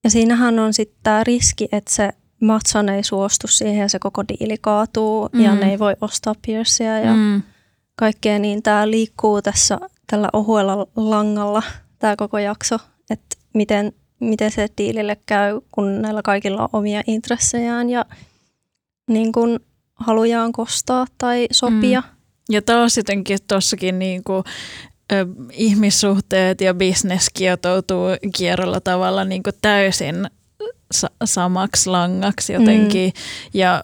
Ja 0.03 0.09
siinähän 0.09 0.59
on 0.59 0.73
sitten 0.73 0.99
tämä 1.03 1.23
riski, 1.23 1.67
että 1.71 1.93
se 1.93 2.09
Matson 2.41 2.89
ei 2.89 3.03
suostu 3.03 3.47
siihen 3.47 3.81
ja 3.81 3.89
se 3.89 3.99
koko 3.99 4.23
diili 4.27 4.57
kaatuu 4.61 5.29
mm. 5.33 5.41
ja 5.41 5.55
ne 5.55 5.71
ei 5.71 5.79
voi 5.79 5.95
ostaa 6.01 6.35
Pierceä 6.41 6.99
ja 6.99 7.13
mm 7.13 7.43
kaikkea, 7.99 8.39
niin 8.39 8.63
tämä 8.63 8.91
liikkuu 8.91 9.41
tässä 9.41 9.79
tällä 10.07 10.29
ohuella 10.33 10.87
langalla 10.95 11.63
tämä 11.99 12.15
koko 12.15 12.37
jakso, 12.37 12.75
että 13.09 13.37
miten, 13.53 13.93
miten 14.19 14.51
se 14.51 14.67
diilille 14.77 15.17
käy, 15.25 15.61
kun 15.71 16.01
näillä 16.01 16.21
kaikilla 16.21 16.61
on 16.61 16.69
omia 16.73 17.01
intressejään 17.07 17.89
ja 17.89 18.05
niin 19.09 19.31
kuin 19.31 19.59
halujaan 19.95 20.51
kostaa 20.51 21.05
tai 21.17 21.47
sopia. 21.51 22.01
Mm. 22.01 22.07
Ja 22.49 22.61
taas 22.61 22.97
jotenkin 22.97 23.37
tuossakin 23.47 23.99
niin 23.99 24.23
kuin, 24.23 24.43
ö, 25.11 25.25
ihmissuhteet 25.51 26.61
ja 26.61 26.73
bisnes 26.73 27.27
kietoutuu 27.33 28.07
kierrolla 28.37 28.81
tavalla 28.81 29.23
niin 29.23 29.43
kuin 29.43 29.55
täysin 29.61 30.15
sa- 30.91 31.11
samaksi 31.25 31.89
langaksi 31.89 32.53
jotenkin. 32.53 33.07
Mm. 33.15 33.21
Ja 33.53 33.83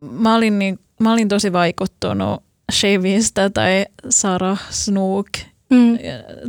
mä 0.00 0.34
olin, 0.34 0.58
niin, 0.58 0.78
mä 1.00 1.12
olin 1.12 1.28
tosi 1.28 1.52
vaikuttunut 1.52 2.42
Shavista 2.72 3.50
tai 3.50 3.86
Sarah 4.08 4.70
Snook 4.70 5.28
mm. 5.70 5.98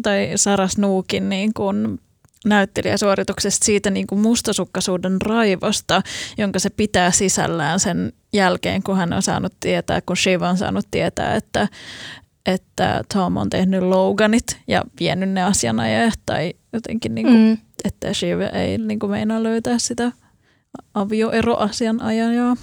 tai 0.03 0.31
Sarah 0.35 0.69
Snookin 0.69 1.29
niin 1.29 1.53
kuin 1.53 1.99
näyttelijäsuorituksesta 2.45 3.65
siitä 3.65 3.89
niin 3.89 4.07
kuin 4.07 4.21
mustasukkaisuuden 4.21 5.21
raivosta, 5.21 6.01
jonka 6.37 6.59
se 6.59 6.69
pitää 6.69 7.11
sisällään 7.11 7.79
sen 7.79 8.13
jälkeen, 8.33 8.83
kun 8.83 8.97
hän 8.97 9.13
on 9.13 9.21
saanut 9.21 9.53
tietää, 9.59 10.01
kun 10.01 10.17
Shiv 10.17 10.41
on 10.41 10.57
saanut 10.57 10.85
tietää, 10.91 11.35
että, 11.35 11.67
että 12.45 13.03
Tom 13.13 13.37
on 13.37 13.49
tehnyt 13.49 13.83
Loganit 13.83 14.59
ja 14.67 14.83
vienyt 14.99 15.29
ne 15.29 15.43
asianajajat 15.43 16.19
tai 16.25 16.53
jotenkin, 16.73 17.15
niin 17.15 17.27
kuin, 17.27 17.37
mm. 17.37 17.57
että 17.83 18.13
Shiv 18.13 18.39
ei 18.53 18.77
niin 18.77 18.99
kuin 18.99 19.11
meinaa 19.11 19.43
löytää 19.43 19.79
sitä 19.79 20.11
avioeroasianajajaa. 20.93 22.55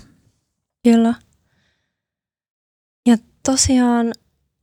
Kyllä 0.84 1.14
tosiaan 3.42 4.12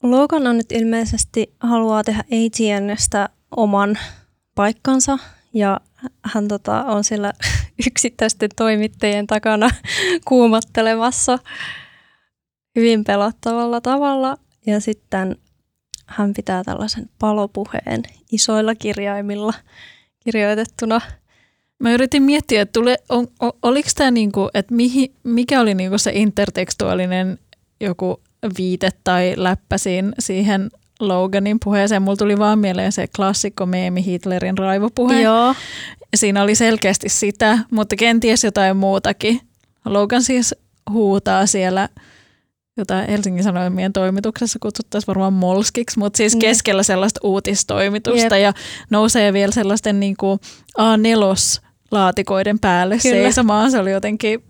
Logan 0.02 0.46
on 0.46 0.56
nyt 0.56 0.72
ilmeisesti 0.72 1.54
haluaa 1.60 2.04
tehdä 2.04 2.20
ATNstä 2.20 3.28
oman 3.56 3.98
paikkansa 4.54 5.18
ja 5.54 5.80
hän 6.24 6.48
tota, 6.48 6.84
on 6.84 7.04
siellä 7.04 7.32
yksittäisten 7.86 8.50
toimittajien 8.56 9.26
takana 9.26 9.70
kuumottelemassa 10.28 11.38
hyvin 12.76 13.04
pelottavalla 13.04 13.80
tavalla. 13.80 14.36
Ja 14.66 14.80
sitten 14.80 15.36
hän 16.06 16.32
pitää 16.34 16.64
tällaisen 16.64 17.10
palopuheen 17.18 18.02
isoilla 18.32 18.74
kirjaimilla 18.74 19.54
kirjoitettuna. 20.24 21.00
Mä 21.78 21.92
yritin 21.92 22.22
miettiä, 22.22 22.62
että 22.62 22.72
tule, 22.72 22.98
on, 23.08 23.28
on, 23.40 23.52
oliko 23.62 23.88
tämä 23.96 24.10
niinku, 24.10 24.48
että 24.54 24.74
mikä 25.24 25.60
oli 25.60 25.74
niinku 25.74 25.98
se 25.98 26.10
intertekstuaalinen 26.14 27.38
joku 27.80 28.22
viite 28.58 28.90
tai 29.04 29.34
läppä 29.36 29.78
siinä, 29.78 30.12
siihen 30.18 30.70
Loganin 31.00 31.58
puheeseen. 31.64 32.02
Mulla 32.02 32.16
tuli 32.16 32.38
vaan 32.38 32.58
mieleen 32.58 32.92
se 32.92 33.06
klassikko 33.16 33.66
meemi 33.66 34.04
Hitlerin 34.04 34.58
raivopuhe. 34.58 35.20
Joo. 35.20 35.54
Siinä 36.16 36.42
oli 36.42 36.54
selkeästi 36.54 37.08
sitä, 37.08 37.58
mutta 37.70 37.96
kenties 37.96 38.44
jotain 38.44 38.76
muutakin. 38.76 39.40
Logan 39.84 40.22
siis 40.22 40.54
huutaa 40.90 41.46
siellä 41.46 41.88
jota 42.78 43.02
Helsingin 43.02 43.44
Sanomien 43.44 43.92
toimituksessa 43.92 44.58
kutsuttaisiin 44.62 45.06
varmaan 45.06 45.32
molskiksi, 45.32 45.98
mutta 45.98 46.16
siis 46.16 46.36
keskellä 46.36 46.82
sellaista 46.82 47.20
uutistoimitusta 47.22 48.36
Jep. 48.36 48.42
ja 48.42 48.52
nousee 48.90 49.32
vielä 49.32 49.52
sellaisten 49.52 50.00
niin 50.00 50.16
kuin 50.16 50.40
A4-laatikoiden 50.78 52.58
päälle 52.60 52.98
Kyllä. 53.02 53.14
seisomaan. 53.14 53.70
Se 53.70 53.78
oli 53.78 53.90
jotenkin 53.90 54.42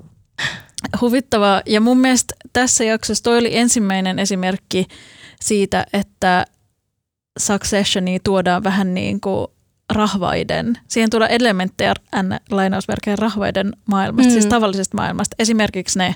huvittavaa. 1.00 1.62
Ja 1.66 1.80
mun 1.80 1.98
mielestä 1.98 2.34
tässä 2.52 2.84
jaksossa 2.84 3.24
toi 3.24 3.38
oli 3.38 3.56
ensimmäinen 3.56 4.18
esimerkki 4.18 4.86
siitä, 5.40 5.86
että 5.92 6.44
Successioni 7.38 8.20
tuodaan 8.24 8.64
vähän 8.64 8.94
niin 8.94 9.20
kuin 9.20 9.46
rahvaiden, 9.92 10.78
siihen 10.88 11.10
tulee 11.10 11.28
elementtejä 11.30 11.94
lainausmerkejä 12.50 13.16
rahvaiden 13.16 13.72
maailmasta, 13.86 14.22
siis 14.22 14.34
mm. 14.34 14.40
siis 14.40 14.50
tavallisesta 14.50 14.96
maailmasta. 14.96 15.36
Esimerkiksi 15.38 15.98
ne 15.98 16.14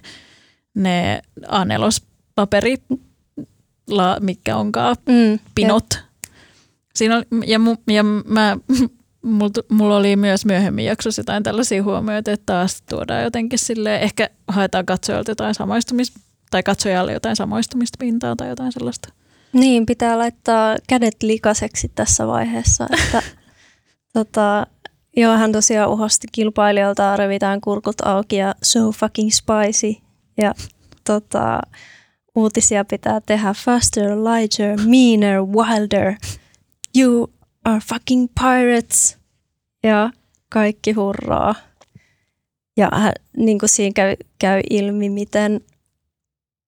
ne 0.74 1.22
A4-paperi, 1.46 2.76
mikä 4.20 4.56
onkaan, 4.56 4.96
mm, 5.08 5.38
pinot. 5.54 6.00
Siinä 6.94 7.16
oli, 7.16 7.24
ja, 7.46 7.58
mu, 7.58 7.76
ja 7.86 8.02
mä, 8.02 8.56
mulla 9.68 9.96
oli 9.96 10.16
myös 10.16 10.44
myöhemmin 10.44 10.84
jaksossa 10.84 11.20
jotain 11.20 11.42
tällaisia 11.42 11.82
huomioita, 11.82 12.32
että 12.32 12.46
taas 12.46 12.82
tuodaan 12.82 13.22
jotenkin 13.22 13.58
silleen, 13.58 14.00
ehkä 14.00 14.30
haetaan 14.48 14.86
katsojalta 14.86 15.30
jotain 15.30 15.54
samaistumista, 15.54 16.20
tai 16.50 16.62
katsojalle 16.62 17.12
jotain 17.12 17.36
samaistumista 17.36 17.96
pintaa 18.00 18.36
tai 18.36 18.48
jotain 18.48 18.72
sellaista. 18.72 19.08
Niin, 19.52 19.86
pitää 19.86 20.18
laittaa 20.18 20.76
kädet 20.88 21.22
likaseksi 21.22 21.92
tässä 21.94 22.26
vaiheessa, 22.26 22.86
että 22.92 23.22
tota, 24.12 24.66
joo, 25.16 25.36
hän 25.36 25.52
tosiaan 25.52 25.90
uhosti 25.90 26.26
kilpailijoilta, 26.32 27.16
revitään 27.16 27.60
kurkut 27.60 28.00
auki 28.00 28.36
ja 28.36 28.54
so 28.62 28.92
fucking 28.92 29.30
spicy. 29.32 30.02
Ja 30.36 30.54
tota, 31.04 31.60
uutisia 32.34 32.84
pitää 32.84 33.20
tehdä 33.20 33.54
faster, 33.64 34.10
lighter, 34.10 34.78
meaner, 34.86 35.42
wilder. 35.42 36.14
You 36.96 37.30
are 37.64 37.80
fucking 37.80 38.28
pirates. 38.40 39.18
Ja 39.82 40.10
kaikki 40.48 40.92
hurraa. 40.92 41.54
Ja 42.76 42.90
niin 43.36 43.58
kuin 43.58 43.68
siinä 43.68 43.92
käy, 43.94 44.16
käy 44.38 44.60
ilmi, 44.70 45.08
miten 45.08 45.60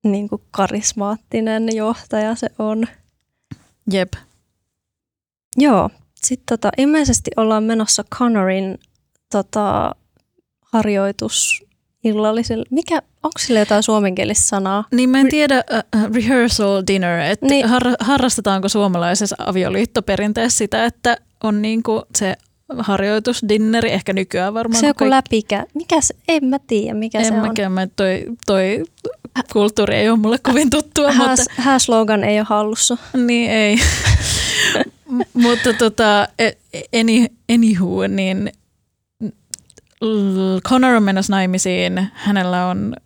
niin 0.04 0.28
kuin 0.28 0.42
karismaattinen 0.50 1.76
johtaja 1.76 2.34
se 2.34 2.48
on. 2.58 2.86
Jep. 3.90 4.12
Joo. 5.57 5.90
Sitten 6.14 6.59
tota, 6.59 6.70
ilmeisesti 6.78 7.30
ollaan 7.37 7.64
menossa 7.64 8.04
Connorin 8.04 8.78
tota, 9.30 9.94
harjoitus 10.72 11.64
illalliselle. 12.05 12.64
Mikä, 12.71 12.97
onko 12.97 13.38
sille 13.38 13.59
jotain 13.59 13.83
suomenkielistä 13.83 14.49
sanaa? 14.49 14.85
Niin 14.93 15.11
mä 15.11 15.21
en 15.21 15.29
tiedä 15.29 15.64
uh, 15.73 16.14
rehearsal 16.14 16.83
dinner, 16.87 17.19
että 17.21 17.47
niin. 17.47 17.69
har, 17.69 17.83
harrastetaanko 18.01 18.69
suomalaisessa 18.69 19.37
avioliittoperinteessä 19.38 20.59
sitä, 20.59 20.85
että 20.85 21.17
on 21.43 21.62
niinku 21.62 22.03
se 22.17 22.37
harjoitusdinneri, 22.79 23.93
ehkä 23.93 24.12
nykyään 24.12 24.55
varmaan. 24.55 24.81
Se 24.81 24.87
joku 24.87 25.11
läpikä. 25.11 25.67
Mikä 25.75 26.01
se, 26.01 26.14
en 26.29 26.45
mä 26.45 26.59
tiedä 26.67 26.95
mikä 26.95 27.19
en 27.19 27.25
se 27.25 27.33
on. 27.33 27.53
En 27.59 27.73
mä 27.73 27.87
toi, 27.87 28.25
toi 28.47 28.85
kulttuuri 29.53 29.95
ei 29.95 30.09
ole 30.09 30.19
mulle 30.19 30.38
kovin 30.38 30.71
tuttua. 30.71 31.12
Hää, 31.12 31.29
mutta... 31.29 31.45
hää 31.57 31.79
ei 32.27 32.38
ole 32.38 32.47
hallussa. 32.49 32.97
Niin 33.17 33.51
ei. 33.51 33.77
mutta 35.45 35.73
tota, 35.73 36.29
e, 36.38 36.51
any, 37.01 37.27
anywho, 37.55 38.07
niin 38.07 38.53
Connor 40.69 40.95
on 40.95 41.03
menossa 41.03 41.33
naimisiin. 41.33 42.09
Hänellä 42.12 42.67
on 42.67 42.97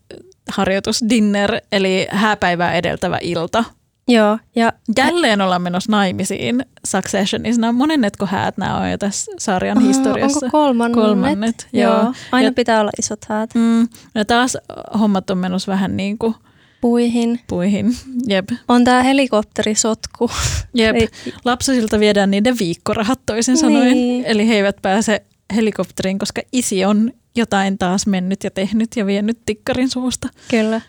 harjoitusdinner, 0.48 1.60
eli 1.72 2.06
hääpäivää 2.10 2.74
edeltävä 2.74 3.18
ilta. 3.20 3.64
Joo. 4.08 4.38
Ja 4.56 4.72
Jälleen 4.98 5.40
ollaan 5.40 5.62
menossa 5.62 5.92
naimisiin 5.92 6.64
Successionissa. 6.86 7.60
Nämä 7.60 7.72
monennetko 7.72 8.26
häät 8.26 8.56
nämä 8.58 8.78
on 8.78 8.90
jo 8.90 8.98
tässä 8.98 9.32
sarjan 9.38 9.80
historiassa? 9.80 10.46
Onko 10.46 10.58
kolmannet? 10.58 10.94
Kolmannet, 10.94 11.68
joo. 11.72 11.94
joo. 11.94 12.12
Aina 12.32 12.48
ja, 12.48 12.52
pitää 12.52 12.80
olla 12.80 12.90
isot 12.98 13.24
häät. 13.28 13.54
Mm, 13.54 13.88
ja 14.14 14.24
taas 14.24 14.56
hommat 14.98 15.30
on 15.30 15.38
menossa 15.38 15.72
vähän 15.72 15.96
niin 15.96 16.18
kuin 16.18 16.34
Puihin. 16.80 17.40
Puihin, 17.48 17.96
jep. 18.26 18.48
On 18.68 18.84
tämä 18.84 19.02
helikopterisotku. 19.02 20.30
Jep. 20.74 20.96
Lapsisilta 21.44 22.00
viedään 22.00 22.30
niiden 22.30 22.58
viikkorahat 22.58 23.20
toisin 23.26 23.52
niin. 23.52 23.60
sanoen. 23.60 24.24
Eli 24.24 24.48
he 24.48 24.54
eivät 24.54 24.76
pääse 24.82 25.22
helikopteriin, 25.54 26.18
koska 26.18 26.42
isi 26.52 26.84
on 26.84 27.12
jotain 27.36 27.78
taas 27.78 28.06
mennyt 28.06 28.44
ja 28.44 28.50
tehnyt 28.50 28.96
ja 28.96 29.06
vienyt 29.06 29.38
tikkarin 29.46 29.90
suusta. 29.90 30.28
Kyllä. 30.50 30.80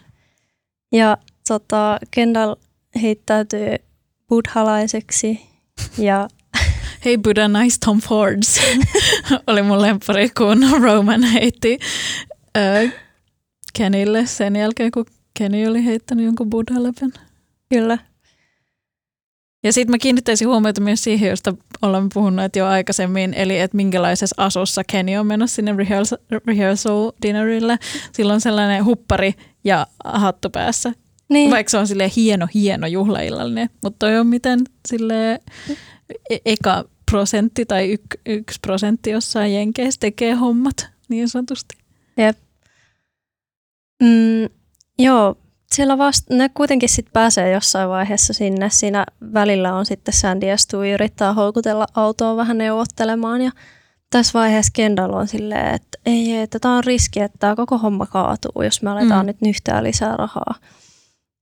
Ja 0.92 1.18
tota, 1.48 2.00
Kendall 2.12 2.56
heittäytyy 3.02 3.76
buddhalaiseksi 4.30 5.42
ja 5.98 6.28
Hei 7.06 7.18
Buddha, 7.18 7.48
nice 7.48 7.78
Tom 7.86 8.02
Fords. 8.02 8.60
Oli 9.48 9.62
mun 9.62 9.82
lempari, 9.82 10.30
kun 10.30 10.68
Roman 10.82 11.24
heitti 11.24 11.80
äh, 12.58 12.94
Kenille 13.74 14.26
sen 14.26 14.56
jälkeen, 14.56 14.92
kun 14.92 15.06
Kenny 15.38 15.68
oli 15.68 15.86
heittänyt 15.86 16.26
jonkun 16.26 16.50
buddha-läpen. 16.50 17.14
Kyllä. 17.70 17.98
Ja 19.64 19.74
sitten 19.74 19.92
mä 19.92 19.98
kiinnittäisin 19.98 20.48
huomiota 20.48 20.82
myös 20.82 21.04
siihen, 21.04 21.30
josta 21.30 21.54
olemme 21.82 22.10
puhuneet 22.14 22.56
jo 22.56 22.68
aikaisemmin, 22.68 23.34
eli 23.34 23.60
että 23.60 23.78
minkälaisessa 23.78 24.36
asussa 24.38 24.84
Kenny 24.84 25.16
on 25.16 25.28
menossa 25.28 25.56
sinne 25.56 25.76
rehearsal, 25.78 26.18
rehearsal 26.48 27.12
dinnerille. 27.22 27.78
Sillä 28.12 28.34
on 28.34 28.42
sellainen 28.42 28.86
huppari 28.86 29.34
ja 29.64 29.88
hattu 30.06 30.50
päässä. 30.50 30.94
Niin. 31.30 31.52
Vaikka 31.52 31.72
se 31.72 31.78
on 31.78 31.88
sille 31.88 32.12
hieno, 32.16 32.48
hieno 32.54 32.88
juhlaillallinen. 32.88 33.70
Mutta 33.84 34.00
toi 34.00 34.18
on 34.18 34.28
miten 34.28 34.60
sille 34.88 35.40
e- 36.30 36.38
eka 36.46 36.86
prosentti 37.12 37.66
tai 37.66 37.92
yk, 37.92 38.02
yksi 38.26 38.60
prosentti 38.62 39.10
jossain 39.10 39.54
jenkeissä 39.54 40.00
tekee 40.00 40.34
hommat 40.34 40.90
niin 41.10 41.30
sanotusti. 41.30 41.78
Jep. 42.18 42.38
Mm, 44.04 44.50
joo, 45.00 45.38
siellä 45.76 45.98
vasta, 45.98 46.34
ne 46.34 46.50
kuitenkin 46.50 46.90
sitten 46.90 47.14
pääsee 47.14 47.52
jossain 47.52 47.90
vaiheessa 47.90 48.34
sinne. 48.34 48.70
Siinä 48.70 49.06
välillä 49.34 49.76
on 49.76 49.86
sitten 49.86 50.14
Sandy 50.14 50.46
ja 50.46 50.58
Stu 50.58 50.84
yrittää 50.84 51.34
houkutella 51.34 51.88
autoa 51.96 52.38
vähän 52.38 52.58
neuvottelemaan 52.58 53.42
ja 53.42 53.52
tässä 54.10 54.40
vaiheessa 54.40 54.72
Kendall 54.76 55.14
on 55.14 55.28
silleen, 55.28 55.76
että 55.76 56.00
ei, 56.06 56.38
että 56.38 56.60
tämä 56.60 56.78
on 56.78 56.84
riski, 56.84 57.20
että 57.20 57.38
tämä 57.38 57.56
koko 57.56 57.78
homma 57.78 58.06
kaatuu, 58.06 58.62
jos 58.64 58.82
me 58.82 58.90
aletaan 58.90 59.26
mm. 59.26 59.28
nyt 59.28 59.42
nyhtää 59.42 59.84
lisää 59.84 60.18
rahaa. 60.18 60.56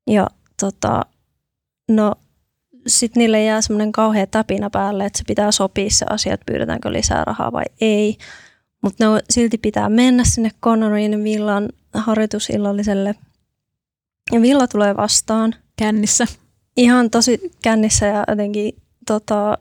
Ja 0.08 0.28
tota, 0.60 1.06
no 1.92 2.16
sitten 2.88 3.22
niille 3.22 3.44
jää 3.44 3.62
semmoinen 3.62 3.92
kauhea 3.92 4.28
täpinä 4.28 4.70
päälle, 4.70 5.06
että 5.06 5.18
se 5.18 5.24
pitää 5.28 5.52
sopia 5.52 5.90
se 5.90 6.06
asia, 6.10 6.34
että 6.34 6.46
pyydetäänkö 6.46 6.94
lisää 6.94 7.24
rahaa 7.24 7.52
vai 7.52 7.66
ei. 7.82 8.18
Mutta 8.84 9.06
ne 9.06 9.22
silti 9.30 9.58
pitää 9.58 9.90
mennä 9.90 10.24
sinne 10.26 10.50
Connorin 10.64 11.24
villan 11.24 11.70
harjoitusillalliselle– 11.94 13.16
ja 14.32 14.42
Villa 14.42 14.68
tulee 14.68 14.98
vastaan. 14.98 15.56
Kännissä. 15.78 16.26
Ihan 16.78 17.10
tosi 17.10 17.52
kännissä 17.64 18.06
ja 18.06 18.24
jotenkin 18.28 18.74
tota, 19.08 19.58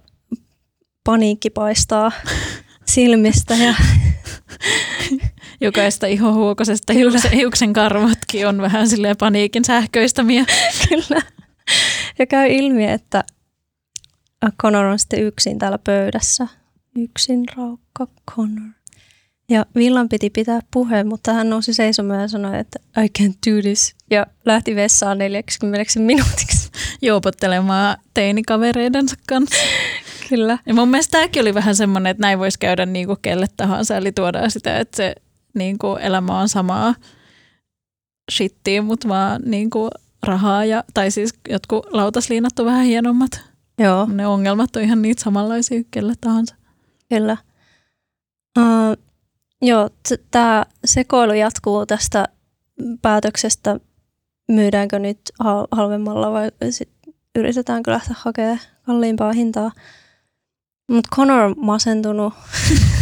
paniikki 1.05 1.51
paistaa 1.51 2.13
silmistä. 2.95 3.55
Ja 3.55 3.75
Jokaista 5.61 6.07
ihohuokosesta 6.07 6.93
hiuksen, 6.93 7.31
hiuksen 7.31 7.73
karvatkin 7.73 8.47
on 8.47 8.61
vähän 8.61 8.89
silleen 8.89 9.17
paniikin 9.17 9.65
sähköistämiä. 9.65 10.45
Kyllä. 10.89 11.23
Ja 12.19 12.27
käy 12.27 12.53
ilmi, 12.53 12.85
että 12.85 13.25
Connor 14.63 14.87
on 14.87 14.99
sitten 14.99 15.23
yksin 15.23 15.59
täällä 15.59 15.79
pöydässä. 15.79 16.49
Yksin 16.99 17.45
raukka 17.57 18.07
Connor. 18.31 18.71
Ja 19.49 19.67
Villan 19.75 20.09
piti 20.09 20.31
pitää 20.31 20.61
puheen, 20.71 21.09
mutta 21.09 21.33
hän 21.33 21.51
nousi 21.51 21.75
seisomaan 21.75 22.21
ja 22.21 22.29
sanoi, 22.29 22.59
että 22.59 22.79
I 23.05 23.23
can't 23.23 23.51
do 23.51 23.63
this. 23.63 23.96
Ja 24.11 24.27
lähti 24.45 24.77
vessaan 24.77 25.19
40 25.19 25.85
minuutiksi. 25.99 26.71
juopottelemaan 27.03 27.97
teinikavereidensa 28.15 29.17
kanssa. 29.29 29.57
Kyllä. 30.29 30.59
Ja 30.67 30.75
mun 30.75 30.89
mielestä 30.89 31.19
tämäkin 31.19 31.43
oli 31.43 31.55
vähän 31.55 31.77
semmoinen, 31.77 32.11
että 32.11 32.21
näin 32.21 32.39
voisi 32.39 32.59
käydä 32.59 32.87
niinku 32.87 33.17
kelle 33.23 33.47
tahansa, 33.57 33.97
eli 33.97 34.13
tuodaan 34.13 34.51
sitä, 34.51 34.79
että 34.79 34.97
se 34.97 35.15
niinku 35.55 35.97
elämä 36.01 36.41
on 36.41 36.49
samaa 36.49 36.95
shittiä, 38.33 38.83
mutta 38.83 39.09
vaan 39.09 39.43
niinku 39.45 39.91
rahaa, 40.23 40.65
ja, 40.65 40.85
tai 40.95 41.11
siis 41.11 41.35
jotkut 41.49 41.87
lautasliinat 41.91 42.59
on 42.59 42.67
vähän 42.67 42.85
hienommat. 42.85 43.31
Joo, 43.79 44.07
Ne 44.07 44.27
ongelmat 44.27 44.77
on 44.77 44.83
ihan 44.83 45.03
niitä 45.03 45.23
samanlaisia 45.23 45.83
kelle 45.91 46.15
tahansa. 46.21 46.55
kyllä. 47.09 47.37
Uh, 48.59 49.05
joo, 49.63 49.91
tämä 50.31 50.65
sekoilu 50.85 51.33
jatkuu 51.33 51.87
tästä 51.87 52.29
päätöksestä, 53.03 53.81
myydäänkö 54.49 54.99
nyt 54.99 55.19
hal- 55.39 55.69
halvemmalla 55.71 56.33
vai 56.33 56.51
sit 56.71 56.89
yritetäänkö 57.35 57.91
lähteä 57.91 58.17
hakemaan 58.19 58.59
kalliimpaa 58.87 59.33
hintaa. 59.33 59.73
Mutta 60.91 61.17
Connor 61.17 61.41
on 61.41 61.55
masentunut 61.57 62.35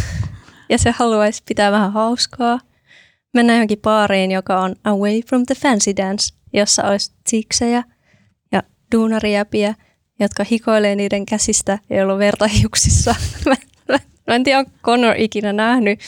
ja 0.70 0.78
se 0.78 0.90
haluaisi 0.90 1.42
pitää 1.48 1.72
vähän 1.72 1.92
hauskaa. 1.92 2.61
Mennä 3.35 3.52
johonkin 3.52 3.80
baariin, 3.80 4.30
joka 4.30 4.61
on 4.61 4.76
Away 4.85 5.20
from 5.28 5.46
the 5.46 5.54
Fancy 5.54 5.96
Dance, 5.96 6.35
jossa 6.52 6.85
olisi 6.85 7.12
tiksejä 7.30 7.85
ja 8.52 8.62
duunarijäpiä, 8.94 9.74
jotka 10.20 10.44
hikoilee 10.50 10.96
niiden 10.96 11.26
käsistä 11.26 11.78
ja 11.90 12.07
on 12.07 12.18
verta 12.18 12.46
hiuksissa. 12.46 13.14
Mä 14.26 14.34
en 14.34 14.44
tiedä, 14.44 14.58
onko 14.58 14.70
Connor 14.84 15.14
ikinä 15.18 15.52
nähnyt 15.52 16.00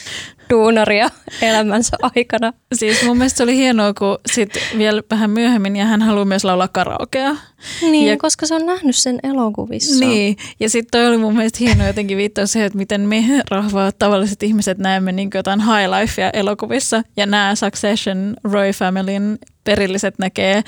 duunaria 0.49 1.09
elämänsä 1.41 1.97
aikana. 2.01 2.53
Siis 2.73 3.03
mun 3.03 3.17
mielestä 3.17 3.37
se 3.37 3.43
oli 3.43 3.55
hienoa, 3.55 3.93
kun 3.93 4.17
sit 4.33 4.49
vielä 4.77 5.01
vähän 5.11 5.29
myöhemmin, 5.29 5.75
ja 5.75 5.85
hän 5.85 6.01
haluaa 6.01 6.25
myös 6.25 6.43
laulaa 6.45 6.67
karaokea. 6.67 7.35
Niin, 7.81 8.07
Ja- 8.07 8.17
koska 8.17 8.45
se 8.45 8.55
on 8.55 8.65
nähnyt 8.65 8.95
sen 8.95 9.19
elokuvissa. 9.23 10.05
Niin, 10.05 10.37
ja 10.59 10.69
sitten 10.69 10.99
toi 10.99 11.07
oli 11.07 11.17
mun 11.17 11.35
mielestä 11.35 11.57
hienoa 11.59 11.87
jotenkin 11.87 12.17
viittaa 12.17 12.45
siihen, 12.45 12.65
että 12.67 12.77
miten 12.77 13.01
me 13.01 13.23
rahvaat 13.51 13.99
tavalliset 13.99 14.43
ihmiset 14.43 14.77
näemme 14.77 15.11
niin 15.11 15.29
jotain 15.33 15.59
high 15.61 15.89
lifea 16.01 16.29
elokuvissa, 16.29 17.03
ja 17.17 17.25
nämä 17.25 17.55
Succession 17.55 18.35
Roy 18.43 18.71
Familyn 18.71 19.37
perilliset 19.63 20.19
näkee 20.19 20.63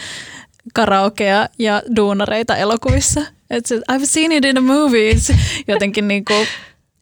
karaokea 0.74 1.48
ja 1.60 1.82
duunareita 1.96 2.58
elokuvissa. 2.58 3.22
Et 3.50 3.66
se, 3.66 3.76
I've 3.92 4.06
seen 4.06 4.32
it 4.32 4.46
in 4.46 4.58
a 4.58 4.62
movie. 4.62 5.18
Se 5.18 5.36
Jotenkin 5.68 6.08
niinku, 6.08 6.34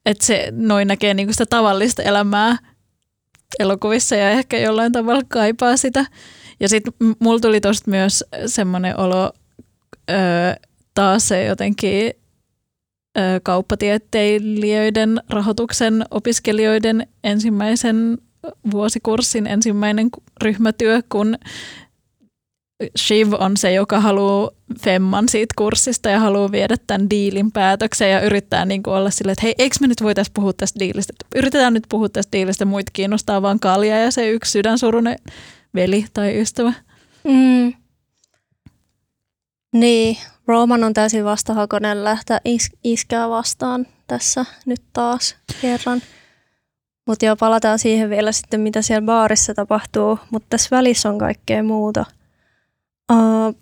että 0.08 0.26
se 0.26 0.48
noin 0.52 0.88
näkee 0.88 1.14
niinku 1.14 1.34
sitä 1.34 1.46
tavallista 1.46 2.04
elämää 2.04 2.58
elokuvissa 3.60 4.16
ja 4.16 4.30
ehkä 4.30 4.60
jollain 4.60 4.92
tavalla 4.92 5.22
kaipaa 5.28 5.78
sitä. 5.78 6.06
Ja 6.60 6.70
sitten 6.70 6.94
mulla 7.20 7.40
tuli 7.40 7.62
tosta 7.62 7.92
myös 7.92 8.24
semmoinen 8.46 9.00
olo, 9.00 9.34
öö, 10.10 10.18
taas 10.94 11.28
se 11.28 11.46
jotenkin 11.46 12.12
ö, 13.18 13.22
kauppatieteilijöiden 13.44 15.22
rahoituksen 15.30 16.06
opiskelijoiden 16.12 17.08
ensimmäisen 17.24 18.18
vuosikurssin 18.72 19.48
ensimmäinen 19.48 20.10
ryhmätyö, 20.44 21.02
kun 21.10 21.38
Shiv 22.98 23.34
on 23.40 23.58
se, 23.58 23.74
joka 23.74 24.00
haluaa 24.00 24.50
femman 24.80 25.30
siitä 25.30 25.54
kurssista 25.58 26.10
ja 26.10 26.20
haluaa 26.20 26.52
viedä 26.52 26.76
tämän 26.88 27.10
diilin 27.10 27.52
päätökseen 27.52 28.12
ja 28.12 28.22
yrittää 28.22 28.66
niin 28.66 28.84
kuin 28.84 28.94
olla 28.94 29.10
silleen, 29.10 29.32
että 29.34 29.44
hei, 29.44 29.56
eikö 29.58 29.76
me 29.82 29.88
nyt 29.88 30.04
voitaisiin 30.04 30.34
puhua 30.34 30.54
tästä 30.54 30.80
diilistä? 30.80 31.14
Yritetään 31.36 31.74
nyt 31.74 31.84
puhua 31.90 32.10
tästä 32.10 32.32
diilistä, 32.32 32.66
muita 32.66 32.92
kiinnostaa 32.94 33.42
vaan 33.42 33.60
kalja 33.60 33.98
ja 33.98 34.12
se 34.12 34.30
yksi 34.30 34.52
sydänsurunen 34.52 35.16
veli 35.76 36.06
tai 36.14 36.42
ystävä. 36.42 36.74
Mm. 37.24 37.74
Niin, 39.74 40.18
Roman 40.48 40.84
on 40.84 40.94
täysin 40.94 41.26
vastahakoinen 41.26 42.04
lähteä 42.04 42.42
is- 42.46 42.72
iskää 42.84 43.30
vastaan 43.30 43.88
tässä 44.08 44.46
nyt 44.66 44.82
taas 44.94 45.36
kerran. 45.62 46.02
Mutta 47.08 47.26
joo, 47.26 47.36
palataan 47.36 47.80
siihen 47.80 48.10
vielä 48.10 48.32
sitten, 48.32 48.62
mitä 48.62 48.82
siellä 48.82 49.06
baarissa 49.06 49.54
tapahtuu. 49.54 50.20
Mutta 50.32 50.48
tässä 50.50 50.76
välissä 50.76 51.10
on 51.10 51.18
kaikkea 51.18 51.64
muuta. 51.64 52.06
Uh, 53.12 53.56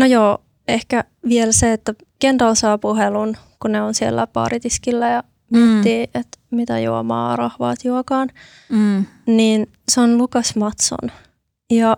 no 0.00 0.06
joo, 0.06 0.38
ehkä 0.68 1.04
vielä 1.28 1.52
se, 1.52 1.72
että 1.72 1.94
Kendall 2.18 2.54
saa 2.54 2.78
puhelun, 2.78 3.36
kun 3.62 3.72
ne 3.72 3.82
on 3.82 3.94
siellä 3.94 4.26
baaritiskillä 4.26 5.08
ja 5.08 5.24
miettii, 5.50 6.06
mm. 6.06 6.20
että 6.20 6.38
mitä 6.50 6.78
juomaa 6.78 7.36
rahvaat 7.36 7.84
juokaan. 7.84 8.30
Mm. 8.68 9.06
Niin 9.26 9.72
se 9.88 10.00
on 10.00 10.18
Lukas 10.18 10.56
Matson. 10.56 11.10
Ja 11.70 11.96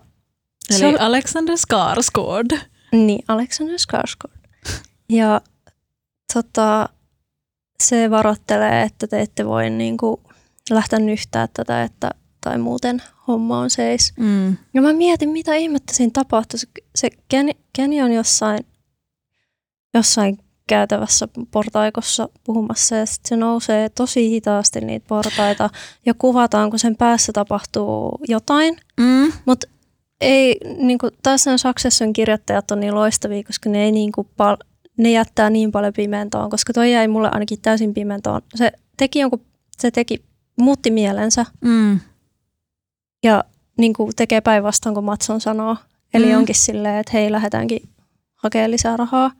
Eli 0.71 0.79
se 0.79 0.87
on, 0.87 1.01
Alexander 1.01 1.55
Skarsgård. 1.55 2.59
Niin, 2.93 3.25
Alexander 3.29 3.77
Skarsgård. 3.77 4.51
Ja 5.09 5.41
tota, 6.35 6.89
se 7.83 8.11
varoittelee, 8.11 8.83
että 8.83 9.07
te 9.07 9.21
ette 9.21 9.47
voi 9.47 9.71
niinku 9.71 10.23
lähteä 10.71 10.99
nyhtää 10.99 11.49
tätä, 11.55 11.83
että, 11.83 12.11
tai 12.47 12.59
muuten 12.59 13.03
homma 13.29 13.59
on 13.59 13.71
seis. 13.71 14.13
Mm. 14.19 14.57
Ja 14.75 14.83
mä 14.83 14.93
mietin, 14.93 15.31
mitä 15.31 15.55
ihmettä 15.55 15.95
siinä 15.95 16.11
tapahtuu. 16.13 16.59
Se, 16.59 16.67
se 16.97 17.09
Kenny, 17.29 17.53
Kenny 17.73 18.01
on 18.01 18.13
jossain, 18.13 18.67
jossain 19.95 20.39
käytävässä 20.67 21.29
portaikossa 21.51 22.29
puhumassa 22.45 22.97
ja 22.97 23.07
sitten 23.07 23.29
se 23.29 23.37
nousee 23.37 23.89
tosi 23.89 24.31
hitaasti 24.31 24.81
niitä 24.81 25.07
portaita 25.09 25.71
ja 26.07 26.15
kuvataan, 26.15 26.71
kun 26.71 26.79
sen 26.79 26.97
päässä 26.97 27.33
tapahtuu 27.33 28.19
jotain. 28.29 28.77
Mm. 29.01 29.33
Mutta 29.47 29.67
ei, 30.21 30.57
niinku, 30.79 31.11
taas 31.23 31.47
nämä 31.47 31.59
Succession 31.59 32.13
kirjoittajat 32.13 32.71
on 32.71 32.81
niin 32.81 32.95
loistavia, 32.95 33.45
koska 33.45 33.71
ne, 33.71 33.85
ei 33.85 33.93
niinku 33.93 34.27
pal- 34.37 34.67
ne 34.97 35.11
jättää 35.11 35.51
niin 35.51 35.73
paljon 35.73 35.93
pimentoon, 35.93 36.51
koska 36.51 36.73
toi 36.73 36.93
jäi 36.93 37.09
mulle 37.09 37.29
ainakin 37.33 37.61
täysin 37.61 37.95
pimentoon. 37.95 38.43
Se 38.55 38.73
teki 38.97 39.19
jonkun, 39.19 39.41
se 39.79 39.91
teki, 39.91 40.25
muutti 40.61 40.91
mielensä 40.91 41.47
Mm. 41.61 42.01
Ja 43.27 43.45
niinku 43.79 44.11
tekee 44.17 44.41
päinvastoin 44.41 44.95
kuin 44.95 45.05
Matson 45.05 45.41
sanoo. 45.41 45.77
Eli 46.15 46.27
Mm. 46.27 46.33
mm. 46.33 46.39
onkin 46.39 46.55
silleen, 46.55 46.97
että 46.97 47.13
hei, 47.13 47.33
lähdetäänkin 47.33 47.89
hakemaan 48.37 48.71
lisää 48.71 48.97
rahaa. 48.97 49.31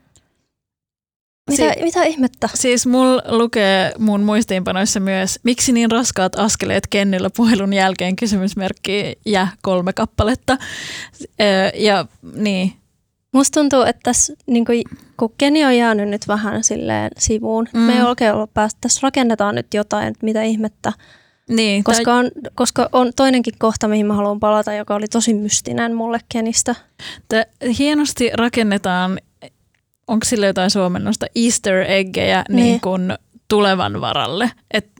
Mitä, 1.51 1.73
Si- 1.75 1.83
mitä 1.83 2.03
ihmettä? 2.03 2.49
Siis 2.55 2.87
mulla 2.87 3.23
lukee 3.29 3.93
mun 3.99 4.21
muistiinpanoissa 4.23 5.01
myös, 5.01 5.41
miksi 5.43 5.73
niin 5.73 5.91
raskaat 5.91 6.39
askeleet 6.39 6.87
Kennillä 6.87 7.31
puhelun 7.37 7.73
jälkeen 7.73 8.17
kysymysmerkki 8.17 9.19
ja 9.27 9.49
kolme 9.63 9.93
kappaletta. 9.93 10.57
Öö, 11.41 11.71
ja 11.75 12.07
niin, 12.35 12.73
Musta 13.33 13.61
tuntuu, 13.61 13.83
että 13.83 14.01
tässä, 14.03 14.35
niin 14.47 14.65
kuin, 14.65 14.83
kun 15.17 15.33
Keni 15.39 15.65
on 15.65 15.77
jäänyt 15.77 16.09
nyt 16.09 16.29
vähän 16.29 16.65
silleen 16.65 17.11
sivuun, 17.19 17.69
Mm. 17.73 17.81
mm. 17.81 17.87
me 17.87 17.93
ei 17.97 18.03
oikein 18.03 18.35
ollut 18.35 18.55
päästä, 18.55 18.79
tässä 18.81 19.01
rakennetaan 19.03 19.55
nyt 19.55 19.75
jotain, 19.75 20.09
että 20.09 20.25
mitä 20.25 20.43
ihmettä. 20.43 20.93
Niin 21.51 21.85
Koska 21.85 22.15
on, 22.15 22.31
koska 22.55 22.89
on 22.93 23.13
toinenkin 23.17 23.55
kohta, 23.59 23.89
mihin 23.89 24.07
mä 24.07 24.15
haluan 24.15 24.41
palata, 24.41 24.73
joka 24.73 24.95
oli 24.95 25.09
tosi 25.09 25.35
mystinen 25.35 25.95
mulle 25.95 26.19
Kenistä. 26.29 26.75
Tä, 27.29 27.47
hienosti 27.79 28.31
rakennetaan, 28.35 29.19
onko 30.07 30.25
sille 30.25 30.47
jotain 30.47 30.71
suomennosta, 30.71 31.27
easter 31.35 31.75
eggejä 31.91 32.45
niin. 32.49 32.57
Niin. 32.57 32.81
kuin 32.81 33.15
tulevan 33.49 34.01
varalle. 34.01 34.51
Et, 34.71 34.91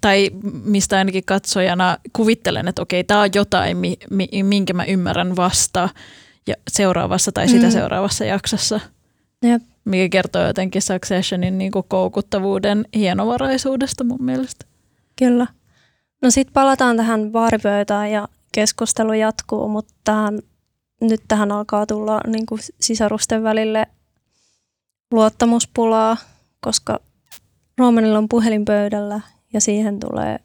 tai 0.00 0.30
mistä 0.64 0.98
ainakin 0.98 1.24
katsojana 1.24 1.98
kuvittelen, 2.12 2.68
että 2.68 2.82
okei, 2.82 3.04
tämä 3.04 3.20
on 3.20 3.30
jotain, 3.34 3.76
mi, 3.76 3.96
mi, 4.10 4.28
minkä 4.42 4.72
mä 4.72 4.84
ymmärrän 4.84 5.36
vasta 5.36 5.88
ja 6.46 6.54
seuraavassa 6.70 7.32
tai 7.32 7.48
sitä 7.48 7.66
Mm. 7.66 7.72
seuraavassa 7.72 8.24
jaksossa. 8.24 8.80
Jep. 9.42 9.62
Mikä 9.84 10.08
kertoo 10.08 10.46
jotenkin 10.46 10.82
Successionin 10.82 11.58
niin 11.58 11.72
kuin 11.72 11.84
koukuttavuuden 11.88 12.84
hienovaraisuudesta 12.96 14.04
mun 14.04 14.24
mielestä. 14.24 14.66
Kyllä. 15.18 15.46
No 16.24 16.30
sitten 16.30 16.52
palataan 16.52 16.96
tähän 16.96 17.32
baaripöytään 17.32 18.10
ja 18.10 18.28
keskustelu 18.52 19.12
jatkuu, 19.12 19.68
mutta 19.68 20.32
nyt 21.00 21.20
tähän 21.28 21.52
alkaa 21.52 21.86
tulla 21.86 22.20
niin 22.26 22.46
kuin 22.46 22.60
sisarusten 22.80 23.42
välille 23.42 23.86
luottamuspulaa, 25.12 26.16
koska 26.60 27.00
Romanilla 27.78 28.18
on 28.18 28.28
puhelin 28.28 28.64
pöydällä 28.64 29.20
ja 29.52 29.60
siihen 29.60 30.00
tulee 30.00 30.38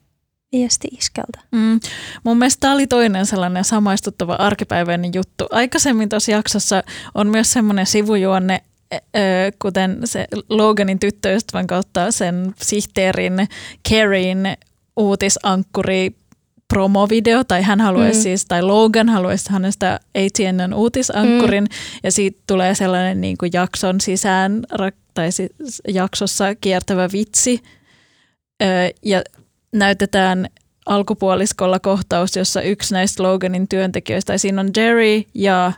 viesti 0.51 0.87
iskältä. 0.91 1.39
Mm. 1.51 1.79
Mun 2.23 2.37
mielestä 2.37 2.59
tämä 2.59 2.73
oli 2.73 2.87
toinen 2.87 3.25
sellainen 3.25 3.63
samaistuttava 3.63 4.33
arkipäiväinen 4.33 5.11
juttu. 5.13 5.45
Aikaisemmin 5.51 6.09
tuossa 6.09 6.31
jaksossa 6.31 6.83
on 7.15 7.27
myös 7.27 7.53
semmoinen 7.53 7.85
sivujuonne, 7.85 8.63
ö, 8.93 8.99
kuten 9.61 9.99
se 10.05 10.27
Loganin 10.49 10.99
tyttöystävän 10.99 11.67
kautta 11.67 12.11
sen 12.11 12.53
sihteerin 12.61 13.47
Carrien 13.89 14.57
uutisankkuri 14.99 16.15
promovideo, 16.73 17.43
tai 17.43 17.61
hän 17.61 17.81
haluaisi 17.81 18.19
mm. 18.19 18.23
Siis, 18.23 18.45
tai 18.45 18.61
Logan 18.61 19.09
haluaisi 19.09 19.51
hänestä 19.51 19.99
ATNn 20.15 20.73
uutisankkurin, 20.73 21.63
mm. 21.63 21.99
ja 22.03 22.11
siitä 22.11 22.41
tulee 22.47 22.75
sellainen 22.75 23.21
niin 23.21 23.37
kuin 23.37 23.49
jakson 23.53 24.01
sisään, 24.01 24.63
tai 25.13 25.31
siis 25.31 25.81
jaksossa 25.87 26.55
kiertävä 26.55 27.09
vitsi, 27.13 27.63
ja 29.05 29.21
näytetään 29.73 30.47
alkupuoliskolla 30.85 31.79
kohtaus, 31.79 32.35
jossa 32.35 32.61
yksi 32.61 32.93
näistä 32.93 33.23
Loganin 33.23 33.67
työntekijöistä, 33.67 34.27
tai 34.27 34.39
siinä 34.39 34.61
on 34.61 34.69
Jerry 34.77 35.23
ja 35.33 35.71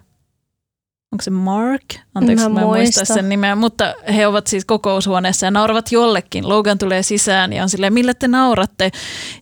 onko 1.11 1.21
se 1.21 1.31
Mark? 1.31 1.81
Anteeksi, 2.15 2.43
Mä 2.45 2.49
mä, 2.49 2.59
en 2.61 2.65
muista 2.67 2.99
muista. 2.99 3.13
sen 3.13 3.29
nimeä, 3.29 3.55
mutta 3.55 3.93
he 4.15 4.27
ovat 4.27 4.47
siis 4.47 4.65
kokoushuoneessa 4.65 5.45
ja 5.45 5.51
nauravat 5.51 5.91
jollekin. 5.91 6.49
Logan 6.49 6.77
tulee 6.77 7.03
sisään 7.03 7.53
ja 7.53 7.63
on 7.63 7.69
silleen, 7.69 7.93
millä 7.93 8.13
te 8.13 8.27
nauratte? 8.27 8.91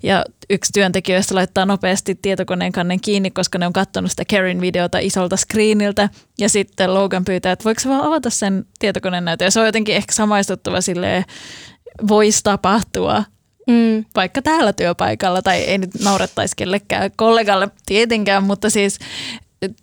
Ja 0.04 0.26
yksi 0.50 0.74
työntekijöistä 0.74 1.36
laittaa 1.36 1.66
nopeasti 1.66 2.16
tietokoneen 2.22 2.72
kannen 2.72 3.00
kiinni, 3.02 3.32
koska 3.32 3.58
ne 3.58 3.68
on 3.68 3.74
katsonut 3.74 4.12
sitä 4.12 4.24
Karin 4.30 4.62
videota 4.62 5.00
isolta 5.00 5.38
screeniltä. 5.38 6.10
Ja 6.40 6.50
sitten 6.50 6.94
Logan 6.94 7.26
pyytää, 7.26 7.52
että 7.52 7.66
voiko 7.66 7.80
se 7.80 7.90
vaan 7.90 8.04
avata 8.04 8.30
sen 8.30 8.66
tietokoneen 8.80 9.26
näytön. 9.26 9.46
Ja 9.46 9.52
se 9.52 9.60
on 9.60 9.66
jotenkin 9.66 9.96
ehkä 9.96 10.14
samaistuttava 10.14 10.82
silleen, 10.82 11.24
voisi 12.08 12.44
tapahtua 12.44 13.24
Mm. 13.68 14.06
vaikka 14.16 14.42
täällä 14.42 14.74
työpaikalla, 14.74 15.42
tai 15.42 15.58
ei 15.60 15.78
nyt 15.78 15.90
naurettaisi 16.04 16.56
kellekään 16.56 17.12
kollegalle 17.16 17.68
tietenkään, 17.86 18.44
mutta 18.44 18.70
siis 18.70 19.00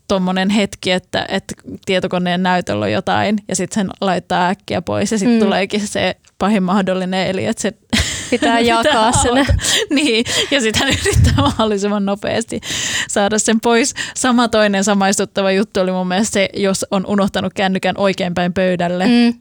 tuommoinen 0.09 0.51
hetki, 0.51 0.91
että, 0.91 1.27
että 1.29 1.55
tietokoneen 1.87 2.43
näytöllä 2.43 2.85
on 2.85 2.93
jotain, 2.93 3.39
ja 3.49 3.57
sitten 3.57 3.75
sen 3.75 3.91
laittaa 4.01 4.49
äkkiä 4.49 4.83
pois, 4.83 5.13
ja 5.13 5.19
sitten 5.19 5.37
Mm. 5.39 5.45
tuleekin 5.45 5.89
se 5.89 6.17
pahin 6.39 6.63
mahdollinen, 6.63 7.27
eli 7.27 7.45
että 7.47 7.63
se 7.63 7.73
Pitää 8.31 8.61
jakaa 8.61 9.13
sen. 9.13 9.47
Niin, 9.95 10.25
ja 10.51 10.61
sitten 10.61 10.83
hän 10.83 10.95
yrittää 11.07 11.33
mahdollisimman 11.37 12.05
nopeasti 12.07 12.61
saada 13.09 13.39
sen 13.39 13.61
pois. 13.61 13.95
Sama 14.17 14.49
toinen 14.49 14.85
samaistuttava 14.85 15.51
juttu 15.53 15.81
oli 15.81 15.91
mun 15.93 16.09
mielestä 16.09 16.33
se, 16.33 16.49
jos 16.57 16.87
on 16.91 17.07
unohtanut 17.07 17.53
kännykän 17.55 17.95
oikeinpäin 17.99 18.53
pöydälle, 18.53 19.07
Mm. 19.07 19.35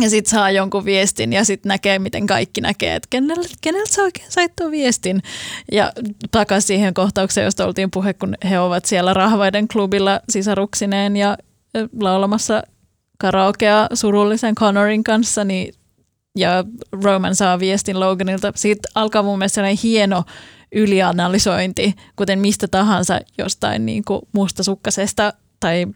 Ja 0.00 0.10
sitten 0.10 0.30
saa 0.30 0.50
jonkun 0.50 0.84
viestin 0.84 1.32
ja 1.32 1.44
sitten 1.44 1.68
näkee, 1.68 1.98
miten 1.98 2.26
kaikki 2.26 2.60
näkee, 2.60 2.94
että 2.94 3.06
keneltä, 3.10 3.48
keneltä 3.60 3.92
sä 3.92 4.02
oikein 4.02 4.32
sait 4.32 4.52
tuon 4.56 4.70
viestin. 4.70 5.22
Ja 5.72 5.92
takaisin 6.30 6.66
siihen 6.66 6.94
kohtaukseen, 6.94 7.44
josta 7.44 7.66
oltiin 7.66 7.90
puhe, 7.90 8.14
kun 8.14 8.34
he 8.50 8.60
ovat 8.60 8.84
siellä 8.84 9.14
rahvaiden 9.14 9.68
klubilla 9.68 10.20
sisaruksineen 10.28 11.16
ja 11.16 11.38
laulamassa 12.00 12.62
karaokea 13.18 13.86
surullisen 13.94 14.54
Connorin 14.54 15.04
kanssa, 15.04 15.44
niin 15.44 15.74
ja 16.36 16.64
Roman 17.04 17.34
saa 17.34 17.58
viestin 17.58 18.00
Loganilta. 18.00 18.52
Siitä 18.54 18.88
alkaa 18.94 19.22
mun 19.22 19.38
mielestä 19.38 19.54
sellainen 19.54 19.78
hieno 19.82 20.24
ylianalysointi, 20.72 21.94
kuten 22.16 22.38
mistä 22.38 22.68
tahansa 22.68 23.20
jostain 23.38 23.86
niin 23.86 24.04
kuin 24.04 24.20
mustasukkasesta 24.32 25.32
tai 25.60 25.86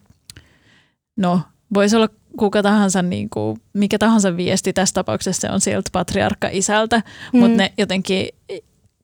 no 1.17 1.41
voisi 1.75 1.97
olla 1.97 2.09
kuka 2.39 2.63
tahansa, 2.63 3.03
niin 3.03 3.31
kuin, 3.31 3.57
mikä 3.73 3.99
tahansa 3.99 4.37
viesti 4.37 4.73
tässä 4.73 4.93
tapauksessa 4.93 5.41
se 5.41 5.53
on 5.53 5.61
sieltä 5.61 5.91
patriarkka-isältä, 5.93 7.03
mm. 7.33 7.41
mutta 7.41 7.57
ne 7.57 7.73
jotenkin 7.79 8.29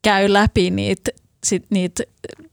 käy 0.02 0.32
läpi 0.32 0.70
niitä, 0.70 1.10
sit, 1.44 1.64
niitä 1.70 2.02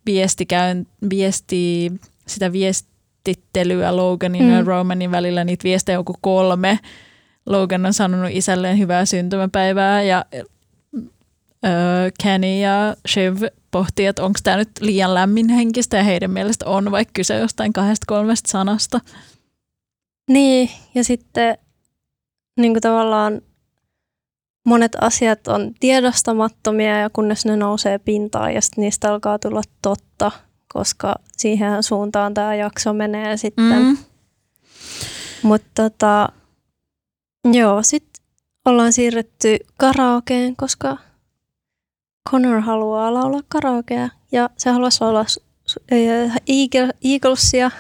viestikäyn, 0.05 0.87
viesti, 1.09 1.91
sitä 2.27 2.51
viestittelyä 2.51 3.95
Loganin 3.95 4.43
mm. 4.43 4.51
ja 4.51 4.61
Romanin 4.61 5.11
välillä, 5.11 5.43
niitä 5.43 5.63
viestejä 5.63 5.99
on 5.99 6.05
kuin 6.05 6.17
kolme. 6.21 6.79
Logan 7.45 7.85
on 7.85 7.93
sanonut 7.93 8.31
isälleen 8.33 8.79
hyvää 8.79 9.05
syntymäpäivää 9.05 10.03
ja 10.03 10.25
öö, 11.65 12.09
Kenny 12.23 12.59
ja 12.59 12.95
Shiv 13.07 13.43
pohtii, 13.71 14.05
että 14.05 14.23
onko 14.23 14.39
tämä 14.43 14.57
nyt 14.57 14.69
liian 14.79 15.13
lämminhenkistä 15.13 15.97
ja 15.97 16.03
heidän 16.03 16.31
mielestä 16.31 16.65
on, 16.65 16.91
vaikka 16.91 17.11
kyse 17.13 17.39
jostain 17.39 17.73
kahdesta 17.73 18.03
kolmesta 18.07 18.51
sanasta. 18.51 18.99
Niin, 20.29 20.69
ja 20.95 21.03
sitten 21.03 21.57
niin 22.59 22.73
kuin 22.73 22.81
tavallaan 22.81 23.41
monet 24.65 24.91
asiat 25.01 25.47
on 25.47 25.73
tiedostamattomia 25.79 26.99
ja 26.99 27.09
kunnes 27.09 27.45
ne 27.45 27.55
nousee 27.55 27.99
pintaan 27.99 28.53
ja 28.53 28.61
sitten 28.61 28.81
niistä 28.81 29.11
alkaa 29.13 29.39
tulla 29.39 29.61
totta, 29.81 30.31
koska 30.73 31.15
siihen 31.37 31.83
suuntaan 31.83 32.33
tämä 32.33 32.55
jakso 32.55 32.93
menee 32.93 33.37
sitten. 33.37 33.81
Mm. 33.81 33.97
Mutta 35.43 35.71
tota, 35.89 36.29
joo, 37.53 37.83
sitten 37.83 38.23
ollaan 38.65 38.93
siirretty 38.93 39.57
karaokeen, 39.77 40.55
koska 40.55 40.97
Connor 42.29 42.61
haluaa 42.61 43.13
laulaa 43.13 43.41
karaokea 43.47 44.09
ja 44.31 44.49
se 44.57 44.69
haluaisi 44.69 45.01
laulaa 45.03 45.25
s- 45.27 45.39
äh, 45.93 46.35
Eagle, 46.47 46.93
Eaglesia, 47.03 47.71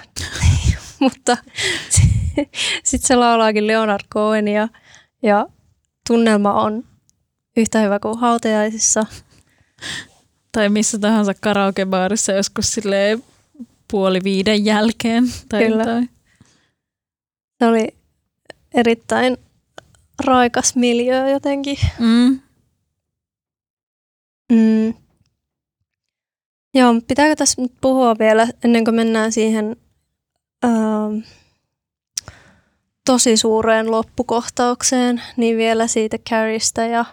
mutta 0.99 1.37
sitten 2.83 3.07
se 3.07 3.15
laulaakin 3.15 3.67
Leonard 3.67 4.03
Cohenia 4.13 4.67
ja 5.23 5.47
tunnelma 6.07 6.53
on 6.53 6.83
yhtä 7.57 7.79
hyvä 7.79 7.99
kuin 7.99 8.19
hautajaisissa. 8.19 9.05
Tai 10.51 10.69
missä 10.69 10.99
tahansa 10.99 11.33
karaokebaarissa 11.33 12.31
joskus 12.31 12.73
silleen 12.73 13.23
puoli 13.91 14.19
viiden 14.23 14.65
jälkeen. 14.65 15.23
Tai 15.49 15.63
Kyllä. 15.63 15.83
jotain. 15.83 16.09
Se 17.59 17.65
oli 17.65 17.87
erittäin 18.73 19.37
raikas 20.25 20.75
miljö 20.75 21.29
jotenkin. 21.29 21.77
Mm. 21.99 22.39
Mm. 24.51 24.93
Joo, 26.73 27.01
pitääkö 27.07 27.35
tässä 27.35 27.61
nyt 27.61 27.73
puhua 27.81 28.15
vielä 28.19 28.47
ennen 28.63 28.83
kuin 28.83 28.95
mennään 28.95 29.31
siihen 29.31 29.75
ähm, 30.65 31.17
tosi 33.05 33.37
suureen 33.37 33.91
loppukohtaukseen, 33.91 35.21
niin 35.37 35.57
vielä 35.57 35.87
siitä 35.87 36.17
Carrista 36.17 36.81
ja 36.81 37.05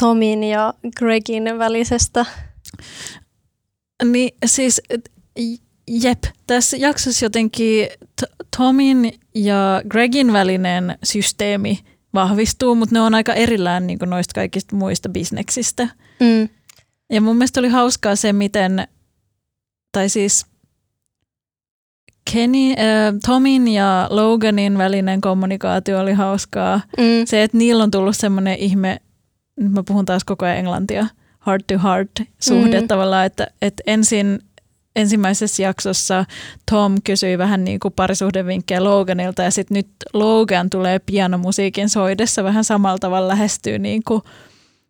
Tomin 0.00 0.44
ja 0.44 0.74
Gregin 0.98 1.58
välisestä. 1.58 2.26
Niin 4.04 4.30
siis, 4.46 4.82
jep, 5.88 6.24
tässä 6.46 6.76
jaksossa 6.76 7.24
jotenkin 7.24 7.88
Tomin 8.56 9.20
ja 9.34 9.82
Gregin 9.88 10.32
välinen 10.32 10.98
systeemi 11.04 11.78
vahvistuu, 12.14 12.74
mutta 12.74 12.94
ne 12.94 13.00
on 13.00 13.14
aika 13.14 13.34
erillään 13.34 13.86
niin 13.86 13.98
noista 14.06 14.34
kaikista 14.34 14.76
muista 14.76 15.08
bisneksistä. 15.08 15.88
Mm. 16.20 16.48
Ja 17.12 17.20
mun 17.20 17.36
mielestä 17.36 17.60
oli 17.60 17.68
hauskaa 17.68 18.16
se, 18.16 18.32
miten, 18.32 18.88
tai 19.92 20.08
siis 20.08 20.46
Kenny, 22.32 22.70
äh, 22.70 22.76
Tomin 23.26 23.68
ja 23.68 24.06
Loganin 24.10 24.78
välinen 24.78 25.20
kommunikaatio 25.20 26.00
oli 26.00 26.12
hauskaa. 26.12 26.80
Mm. 26.98 27.04
Se, 27.24 27.42
että 27.42 27.56
niillä 27.58 27.82
on 27.84 27.90
tullut 27.90 28.16
semmoinen 28.16 28.58
ihme, 28.58 29.00
nyt 29.60 29.72
mä 29.72 29.82
puhun 29.82 30.04
taas 30.04 30.24
koko 30.24 30.44
ajan 30.46 30.58
englantia, 30.58 31.06
heart 31.46 31.66
to 31.66 31.74
heart 31.82 32.10
suhde 32.40 32.80
Mm. 32.80 32.88
tavallaan, 32.88 33.26
että, 33.26 33.46
että 33.62 33.82
ensin 33.86 34.38
ensimmäisessä 34.96 35.62
jaksossa 35.62 36.24
Tom 36.70 36.94
kysyi 37.04 37.38
vähän 37.38 37.64
niin 37.64 37.80
kuin 37.80 37.94
parisuhdevinkkejä 37.96 38.84
Loganilta 38.84 39.42
ja 39.42 39.50
sitten 39.50 39.74
nyt 39.74 39.88
Logan 40.12 40.70
tulee 40.70 40.98
pianomusiikin 40.98 41.88
soidessa 41.88 42.44
vähän 42.44 42.64
samalla 42.64 42.98
tavalla 42.98 43.28
lähestyy 43.28 43.78
niin 43.78 44.02
kuin 44.08 44.22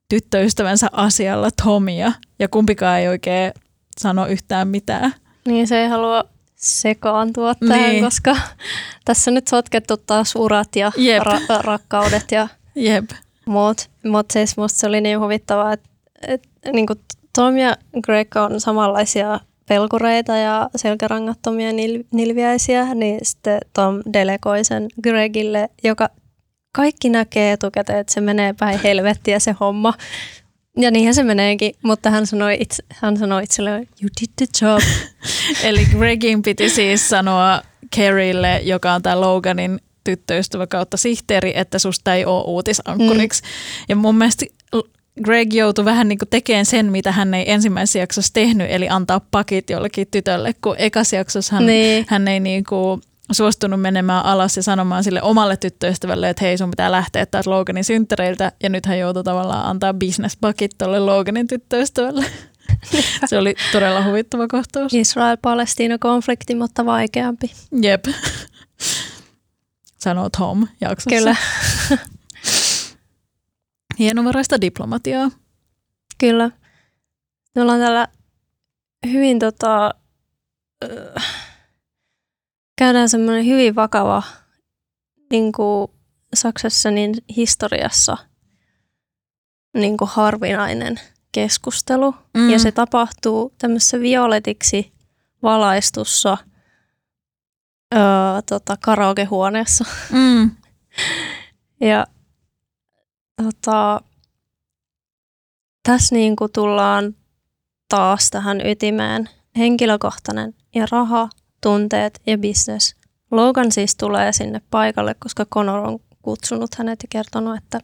tyttöystävänsä 0.08 0.88
asialla 0.92 1.48
Tomia 1.64 2.12
ja 2.38 2.48
kumpikaan 2.48 2.98
ei 3.00 3.08
oikein 3.08 3.52
sano 4.00 4.26
yhtään 4.26 4.68
mitään. 4.68 5.14
Niin 5.46 5.66
se 5.68 5.82
ei 5.82 5.88
halua 5.88 6.24
sekaantua 6.62 7.54
tähän, 7.54 7.90
Niin. 7.90 8.04
koska 8.04 8.36
tässä 9.04 9.30
on 9.30 9.34
nyt 9.34 9.48
sotkettu 9.48 9.96
taas 9.96 10.36
urat 10.36 10.76
ja 10.76 10.92
Jep. 10.96 11.22
ra- 11.22 11.60
rakkaudet 11.64 12.24
ja 12.32 12.48
Jep. 12.74 13.10
muut. 13.46 13.90
Mutta 14.04 14.32
siis 14.32 14.56
musta 14.56 14.78
se 14.78 14.86
oli 14.86 15.00
niin 15.00 15.20
huvittavaa, 15.20 15.72
että 15.72 15.88
et, 16.28 16.42
niin 16.72 16.86
Tom 17.34 17.56
ja 17.56 17.76
Greg 18.04 18.36
on 18.36 18.60
samanlaisia 18.60 19.40
pelkureita 19.68 20.36
ja 20.36 20.70
selkärangattomia 20.76 21.70
nil- 21.70 22.06
nilviäisiä, 22.12 22.94
niin 22.94 23.18
sitten 23.22 23.60
Tom 23.74 24.02
delegoi 24.12 24.64
sen 24.64 24.88
Gregille, 25.02 25.68
joka 25.84 26.08
kaikki 26.76 27.08
näkee 27.08 27.52
etukäteen, 27.52 27.98
että 27.98 28.14
se 28.14 28.20
menee 28.20 28.54
päin 28.58 28.80
helvettiä 28.84 29.38
se 29.38 29.54
homma. 29.60 29.94
Ja 30.76 30.90
niinhän 30.90 31.14
se 31.14 31.22
meneekin, 31.22 31.74
mutta 31.82 32.10
hän 32.10 32.26
sanoi, 32.26 32.56
itse, 32.60 32.82
hän 32.94 33.16
sanoi 33.16 33.42
itselleen, 33.42 33.88
you 34.02 34.08
did 34.20 34.28
the 34.36 34.46
job. 34.66 34.82
Eli 35.68 35.84
Gregin 35.84 36.42
piti 36.42 36.70
siis 36.70 37.08
sanoa 37.08 37.62
Carrille, 37.96 38.60
joka 38.64 38.92
on 38.92 39.02
tämä 39.02 39.20
Loganin 39.20 39.80
tyttöystävä 40.04 40.66
kautta 40.66 40.96
sihteeri, 40.96 41.52
että 41.54 41.78
susta 41.78 42.14
ei 42.14 42.24
ole 42.24 42.44
uutisankkuriksi. 42.46 43.42
Mm. 43.42 43.48
Ja 43.88 43.96
mun 43.96 44.14
mielestä 44.14 44.46
Greg 45.24 45.54
joutui 45.54 45.84
vähän 45.84 46.08
niin 46.08 46.18
tekemään 46.30 46.66
sen, 46.66 46.92
mitä 46.92 47.12
hän 47.12 47.34
ei 47.34 47.50
ensimmäisessä 47.52 47.98
jaksossa 47.98 48.32
tehnyt, 48.32 48.66
eli 48.70 48.88
antaa 48.88 49.20
pakit 49.30 49.70
jollekin 49.70 50.06
tytölle, 50.10 50.54
kun 50.62 50.76
ekas 50.78 51.12
jaksossa 51.12 51.54
hän, 51.54 51.66
Niin. 51.66 52.06
hän 52.08 52.28
ei 52.28 52.40
niin 52.40 52.64
kuin 52.64 53.02
suostunut 53.32 53.80
menemään 53.80 54.24
alas 54.24 54.56
ja 54.56 54.62
sanomaan 54.62 55.04
sille 55.04 55.22
omalle 55.22 55.56
tyttöystävälle, 55.56 56.28
että 56.30 56.44
hei 56.44 56.58
sun 56.58 56.70
pitää 56.70 56.92
lähteä 56.92 57.26
taas 57.26 57.46
Loganin 57.46 57.84
synttäreiltä, 57.84 58.52
ja 58.62 58.68
nyt 58.68 58.86
hän 58.86 58.98
joutui 58.98 59.24
tavallaan 59.24 59.66
antaa 59.66 59.94
business-pakit 59.94 60.70
tolle 60.78 61.00
Loganin 61.00 61.46
tyttöystävälle. 61.46 62.24
Se 63.26 63.38
oli 63.38 63.54
todella 63.72 64.04
huvittava 64.04 64.48
kohtaus. 64.48 64.94
Israel-Palestiina-konflikti, 64.94 66.54
mutta 66.54 66.86
vaikeampi. 66.86 67.52
Jep. 67.82 68.04
Sanoo 69.98 70.30
Tom 70.30 70.66
jaksossa. 70.80 71.10
Kyllä, 71.10 71.36
Hienovaraista 73.98 74.60
diplomatiaa. 74.60 75.30
kyllä. 76.18 76.50
Me 77.54 77.62
ollaan 77.62 77.80
täällä 77.80 78.08
hyvin 79.06 79.38
tota, 79.38 79.94
äh, 81.16 81.51
käydään 82.82 83.08
semmoinen 83.08 83.46
hyvin 83.46 83.74
vakava 83.74 84.22
niin 85.30 85.52
kuin 85.52 85.90
Saksassa 86.34 86.90
niin 86.90 87.14
historiassa 87.36 88.16
niin 89.74 89.96
kuin 89.96 90.10
harvinainen 90.12 91.00
keskustelu. 91.32 92.14
Mm. 92.34 92.50
Ja 92.50 92.58
se 92.58 92.72
tapahtuu 92.72 93.54
tämmöisessä 93.58 94.00
violetiksi 94.00 94.92
valaistussa 95.42 96.38
öö, 97.94 98.00
tota, 98.48 98.76
karaokehuoneessa. 98.76 99.84
Mm. 100.12 100.50
Ja 101.80 102.06
tota, 103.42 104.00
tässä 105.82 106.14
niin 106.14 106.36
kuin 106.36 106.52
tullaan 106.52 107.14
taas 107.88 108.30
tähän 108.30 108.66
ytimeen. 108.66 109.28
Henkilökohtainen 109.56 110.54
ja 110.74 110.86
raha, 110.90 111.28
tunteet 111.62 112.20
ja 112.26 112.38
business. 112.38 112.96
Logan 113.30 113.72
siis 113.72 113.96
tulee 113.96 114.32
sinne 114.32 114.60
paikalle, 114.70 115.14
koska 115.18 115.46
Conor 115.46 115.88
on 115.88 115.98
kutsunut 116.22 116.74
hänet 116.74 116.98
ja 117.02 117.06
kertonut, 117.10 117.56
että 117.56 117.80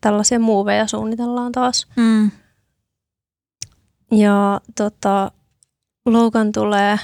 tällaisia 0.00 0.38
muuveja 0.40 0.86
suunnitellaan 0.86 1.52
taas. 1.52 1.86
Mm. 1.96 2.30
Ja 4.12 4.60
tota, 4.76 5.30
Logan 6.06 6.52
tulee 6.52 6.98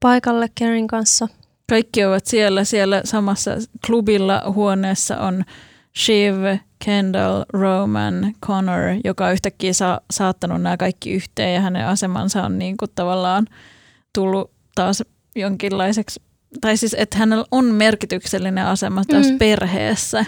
paikalle 0.00 0.48
Kerin 0.54 0.86
kanssa. 0.86 1.28
Kaikki 1.68 2.04
ovat 2.04 2.26
siellä. 2.26 2.64
Siellä 2.64 3.02
samassa 3.04 3.50
klubilla 3.86 4.42
huoneessa 4.54 5.18
on 5.18 5.44
Shiv, 5.98 6.58
Kendall, 6.84 7.44
Roman, 7.48 8.34
Connor, 8.46 8.80
joka 9.04 9.30
yhtäkkiä 9.30 9.72
sa- 9.72 10.00
saattanut 10.10 10.62
nämä 10.62 10.76
kaikki 10.76 11.12
yhteen 11.12 11.54
ja 11.54 11.60
hänen 11.60 11.86
asemansa 11.86 12.42
on 12.42 12.58
niin 12.58 12.76
kuin 12.76 12.90
tavallaan 12.94 13.46
tullut 14.14 14.50
taas 14.74 15.02
jonkinlaiseksi, 15.36 16.22
tai 16.60 16.76
siis 16.76 16.94
että 16.98 17.18
hänellä 17.18 17.44
on 17.50 17.64
merkityksellinen 17.64 18.66
asema 18.66 19.04
taas 19.04 19.26
mm. 19.30 19.38
perheessä, 19.38 20.26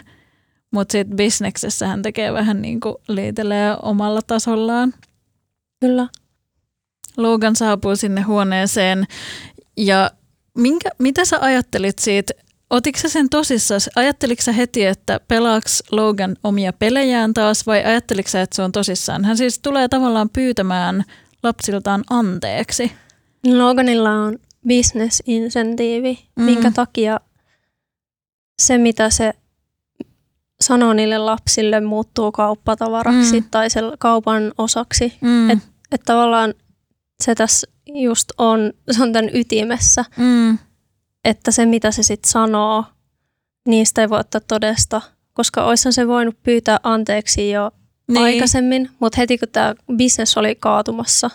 mutta 0.71 0.93
sitten 0.93 1.17
bisneksessä 1.17 1.87
hän 1.87 2.03
tekee 2.03 2.33
vähän 2.33 2.63
niin 2.63 2.81
kuin 2.81 2.95
liitelee 3.09 3.77
omalla 3.83 4.21
tasollaan. 4.27 4.95
Kyllä. 5.81 6.09
Logan 7.17 7.57
saapuu 7.57 7.97
sinne 7.97 8.23
huoneeseen 8.23 9.07
ja 9.77 10.11
minkä, 10.59 10.91
mitä 10.99 11.25
sä 11.25 11.39
ajattelit 11.41 11.99
siitä 11.99 12.33
Otitko 12.71 13.01
sä 13.01 13.09
sen 13.09 13.29
tosissaan? 13.29 13.81
Ajatteliko 13.97 14.43
sä 14.43 14.53
heti, 14.53 14.87
että 14.87 15.21
pelaaks 15.29 15.83
Logan 15.91 16.37
omia 16.45 16.73
pelejään 16.73 17.35
taas 17.35 17.67
vai 17.67 17.85
ajatteliko 17.85 18.29
sä, 18.29 18.43
että 18.43 18.57
se 18.57 18.63
on 18.63 18.73
tosissaan? 18.73 19.25
Hän 19.25 19.37
siis 19.37 19.59
tulee 19.59 19.89
tavallaan 19.89 20.31
pyytämään 20.31 21.05
lapsiltaan 21.43 22.05
anteeksi. 22.11 22.93
Loganilla 23.47 24.11
on 24.11 24.39
business-insentiivi, 24.69 26.19
mm. 26.37 26.45
minkä 26.45 26.71
takia 26.71 27.21
se, 28.63 28.79
mitä 28.79 29.11
se 29.11 29.35
sanoo 30.61 30.93
niille 30.93 31.19
lapsille, 31.19 31.81
muuttuu 31.81 32.33
kauppatavaraksi 32.33 33.41
mm. 33.41 33.47
tai 33.51 33.71
se 33.71 33.81
kaupan 33.99 34.53
osaksi. 34.59 35.13
Mm. 35.21 35.51
Että 35.51 35.65
et 35.93 36.03
tavallaan 36.05 36.55
se 37.25 37.35
tässä 37.35 37.67
just 37.95 38.33
on, 38.39 38.73
se 38.91 39.03
on 39.03 39.13
tämän 39.13 39.31
ytimessä. 39.35 40.05
Mm 40.17 40.59
että 41.27 41.51
se 41.51 41.67
mitä 41.67 41.91
se 41.91 42.03
sitten 42.03 42.31
sanoo, 42.31 42.85
niistä 43.69 44.01
ei 44.01 44.11
voi 44.11 44.21
ottaa 44.21 44.41
todesta, 44.41 45.03
koska 45.33 45.65
oishan 45.65 45.93
se 45.93 46.09
voinut 46.09 46.43
pyytää 46.43 46.79
anteeksi 46.83 47.51
jo 47.51 47.71
niin. 48.09 48.23
aikaisemmin, 48.23 48.91
mutta 49.01 49.17
heti 49.21 49.39
kun 49.39 49.49
tämä 49.49 49.75
business 49.97 50.37
oli 50.37 50.55
kaatumassa, 50.55 51.31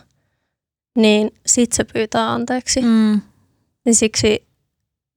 niin 0.98 1.32
sitten 1.46 1.76
se 1.76 1.84
pyytää 1.84 2.32
anteeksi. 2.32 2.82
Mm. 2.82 3.22
Niin 3.86 3.96
siksi 3.96 4.48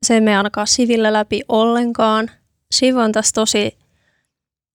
se 0.06 0.14
ei 0.14 0.20
mene 0.20 0.36
ainakaan 0.36 0.66
Sivillä 0.66 1.12
läpi 1.12 1.42
ollenkaan. 1.48 2.30
Siv 2.70 2.96
on 2.96 3.12
tässä 3.12 3.32
tosi 3.34 3.78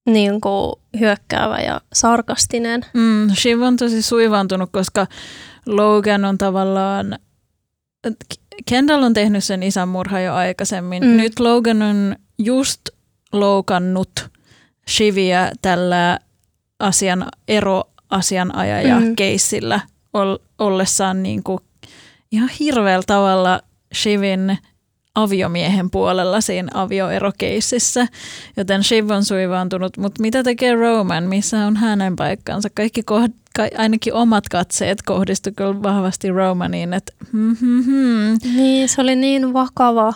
niin 0.05 0.41
kuin, 0.41 0.73
hyökkäävä 0.99 1.59
ja 1.59 1.81
sarkastinen. 1.93 2.85
Mm, 2.93 3.29
Shiv 3.35 3.61
on 3.61 3.77
tosi 3.77 4.01
suivaantunut, 4.01 4.69
koska 4.71 5.07
Logan 5.65 6.25
on 6.25 6.37
tavallaan 6.37 7.19
Kendall 8.65 9.03
on 9.03 9.13
tehnyt 9.13 9.43
sen 9.43 9.63
isän 9.63 9.87
murha 9.87 10.19
jo 10.19 10.33
aikaisemmin. 10.33 11.03
Mm. 11.03 11.17
Nyt 11.17 11.39
Logan 11.39 11.81
on 11.81 12.15
just 12.37 12.81
loukannut 13.33 14.29
Shiviä 14.89 15.51
tällä 15.61 16.19
asian 16.79 17.25
eroasianajaja 17.47 18.99
mm. 18.99 19.15
keissillä 19.15 19.79
ollessaan 20.59 21.23
niin 21.23 21.43
kuin 21.43 21.59
ihan 22.31 22.49
hirveällä 22.59 23.03
tavalla 23.07 23.61
Shivin 23.95 24.57
aviomiehen 25.15 25.91
puolella 25.91 26.41
siinä 26.41 26.71
avioerokeississä, 26.73 28.07
joten 28.57 28.83
Shiv 28.83 29.09
on 29.09 29.25
suivaantunut. 29.25 29.97
Mutta 29.97 30.21
mitä 30.21 30.43
tekee 30.43 30.75
Roman, 30.75 31.23
missä 31.23 31.65
on 31.65 31.75
hänen 31.75 32.15
paikkansa? 32.15 32.69
Kaikki 32.75 33.01
kohd- 33.01 33.39
ka- 33.55 33.77
ainakin 33.77 34.13
omat 34.13 34.49
katseet 34.49 35.01
kohdistu 35.01 35.49
kyllä 35.55 35.83
vahvasti 35.83 36.29
Romaniin, 36.29 36.93
että 36.93 37.13
hmm, 37.31 37.57
hmm, 37.61 37.83
hmm. 37.83 38.37
Niin, 38.55 38.89
se 38.89 39.01
oli 39.01 39.15
niin 39.15 39.53
vakava. 39.53 40.13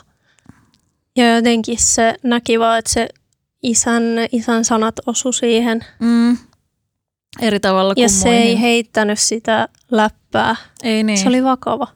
Ja 1.16 1.36
jotenkin 1.36 1.78
se 1.80 2.16
näki 2.24 2.60
vaan, 2.60 2.80
että 2.80 2.94
se 2.94 3.10
isän, 3.64 4.04
isän 4.32 4.66
sanat 4.66 4.96
osu 5.06 5.32
siihen. 5.32 5.86
Mm. 6.00 6.38
Eri 7.42 7.60
tavalla 7.60 7.96
kuin 7.96 8.02
Ja 8.02 8.10
se 8.10 8.26
muihin. 8.30 8.42
ei 8.44 8.62
heittänyt 8.62 9.20
sitä 9.20 9.68
läppää. 9.92 10.56
Ei 10.84 11.04
niin. 11.04 11.18
Se 11.18 11.28
oli 11.28 11.44
vakava, 11.44 11.88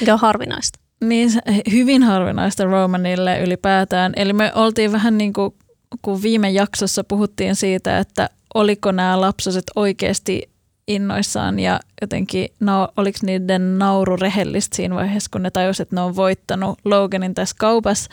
mikä 0.00 0.12
on 0.12 0.20
harvinaista. 0.20 0.78
Niin, 1.04 1.30
hyvin 1.72 2.02
harvinaista 2.02 2.64
Romanille 2.64 3.40
ylipäätään. 3.40 4.12
Eli 4.16 4.32
me 4.32 4.52
oltiin 4.54 4.92
vähän 4.92 5.18
niin 5.18 5.32
kuin, 5.32 5.54
kun 6.02 6.22
viime 6.22 6.50
jaksossa 6.50 7.04
puhuttiin 7.04 7.56
siitä, 7.56 7.98
että 7.98 8.30
oliko 8.54 8.92
nämä 8.92 9.20
lapsoset 9.20 9.64
oikeasti 9.76 10.50
innoissaan 10.88 11.58
ja 11.58 11.80
jotenkin 12.00 12.48
na- 12.60 12.88
oliko 12.96 13.18
niiden 13.22 13.78
nauru 13.78 14.16
rehellistä 14.16 14.76
siinä 14.76 14.94
vaiheessa, 14.94 15.30
kun 15.32 15.42
ne 15.42 15.50
tajusivat, 15.50 15.86
että 15.86 15.96
ne 15.96 16.00
on 16.00 16.16
voittanut 16.16 16.78
Loganin 16.84 17.34
tässä 17.34 17.56
kaupassa. 17.58 18.10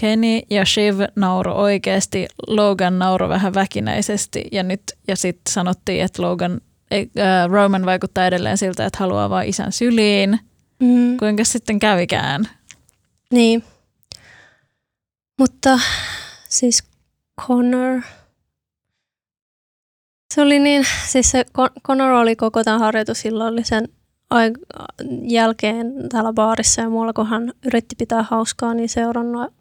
Kenny 0.00 0.40
ja 0.50 0.64
Shiv 0.64 1.00
nauro 1.16 1.54
oikeasti, 1.54 2.26
Logan 2.46 2.98
nauro 2.98 3.28
vähän 3.28 3.54
väkinäisesti 3.54 4.44
ja 4.52 4.62
nyt 4.62 4.82
ja 5.08 5.16
sitten 5.16 5.52
sanottiin, 5.52 6.02
että 6.02 6.22
Logan, 6.22 6.60
äh, 6.92 7.50
Roman 7.50 7.86
vaikuttaa 7.86 8.26
edelleen 8.26 8.58
siltä, 8.58 8.86
että 8.86 8.98
haluaa 8.98 9.30
vain 9.30 9.48
isän 9.48 9.72
syliin. 9.72 10.40
Mm. 10.80 11.16
Kuinka 11.16 11.44
sitten 11.44 11.78
kävikään? 11.78 12.44
Niin. 13.32 13.64
Mutta 15.38 15.78
siis 16.48 16.84
Connor, 17.40 18.00
se 20.34 20.42
oli 20.42 20.58
niin, 20.58 20.86
siis 21.06 21.30
se 21.30 21.44
Connor 21.86 22.10
oli 22.10 22.36
koko 22.36 22.64
tämän 22.64 22.80
harjoitusillollisen 22.80 23.88
jälkeen 25.22 25.92
täällä 26.08 26.32
baarissa 26.32 26.82
ja 26.82 26.88
muualla, 26.88 27.12
kun 27.12 27.26
hän 27.26 27.52
yritti 27.66 27.96
pitää 27.98 28.22
hauskaa, 28.22 28.74
niin 28.74 28.88
seurannut 28.88 29.52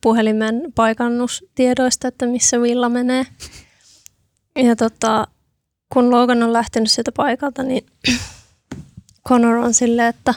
puhelimen 0.00 0.72
paikannustiedoista, 0.74 2.08
että 2.08 2.26
missä 2.26 2.62
Villa 2.62 2.88
menee. 2.88 3.26
Ja 4.56 4.76
tota, 4.76 5.26
kun 5.92 6.10
Logan 6.10 6.42
on 6.42 6.52
lähtenyt 6.52 6.90
sieltä 6.90 7.12
paikalta, 7.12 7.62
niin 7.62 7.86
Connor 9.28 9.56
on 9.56 9.74
silleen, 9.74 10.08
että, 10.08 10.34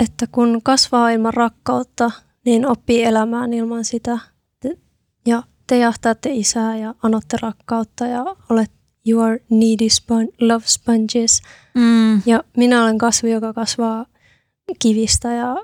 että 0.00 0.26
kun 0.32 0.60
kasvaa 0.62 1.10
ilman 1.10 1.34
rakkautta, 1.34 2.10
niin 2.44 2.66
oppii 2.66 3.02
elämään 3.02 3.52
ilman 3.52 3.84
sitä. 3.84 4.18
Ja 5.26 5.42
te 5.66 5.78
jahtaatte 5.78 6.30
isää 6.32 6.76
ja 6.76 6.94
anotte 7.02 7.36
rakkautta 7.42 8.06
ja 8.06 8.24
olet 8.50 8.70
your 9.06 9.38
needy 9.50 9.84
spon- 9.84 10.34
love 10.40 10.64
sponges. 10.66 11.42
Mm. 11.74 12.22
Ja 12.26 12.44
minä 12.56 12.82
olen 12.82 12.98
kasvi, 12.98 13.30
joka 13.30 13.52
kasvaa 13.52 14.06
kivistä 14.78 15.32
ja 15.32 15.56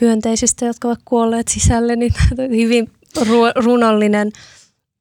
hyönteisistä, 0.00 0.66
jotka 0.66 0.88
ovat 0.88 1.00
kuolleet 1.04 1.48
sisälle, 1.48 1.96
niin 1.96 2.12
hyvin 2.62 2.90
ru- 3.18 3.64
runollinen. 3.64 4.32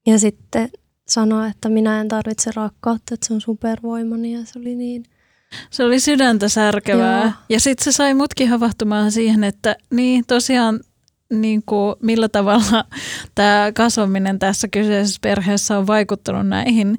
Ja 0.07 0.20
sitten 0.20 0.70
sanoa, 1.07 1.47
että 1.47 1.70
minä 1.70 2.01
en 2.01 2.07
tarvitse 2.07 2.51
rakkautta, 2.55 3.13
että 3.13 3.28
se 3.28 3.34
on 3.34 3.41
supervoimani 3.41 4.34
ja 4.34 4.39
se 4.45 4.59
oli 4.59 4.76
niin. 4.76 5.05
Se 5.70 5.84
oli 5.84 5.99
sydäntä 5.99 6.49
särkevää. 6.49 7.22
Joo. 7.22 7.32
Ja 7.49 7.59
sitten 7.59 7.84
se 7.84 7.91
sai 7.91 8.13
mutkin 8.13 8.49
havahtumaan 8.49 9.11
siihen, 9.11 9.43
että 9.43 9.76
niin 9.91 10.24
tosiaan 10.28 10.80
niin 11.34 11.63
kuin, 11.66 11.95
millä 12.01 12.30
tavalla 12.30 12.86
tämä 13.36 13.72
kasvaminen 13.74 14.39
tässä 14.39 14.68
kyseisessä 14.68 15.20
perheessä 15.22 15.78
on 15.78 15.88
vaikuttanut 15.88 16.47
näihin 16.47 16.97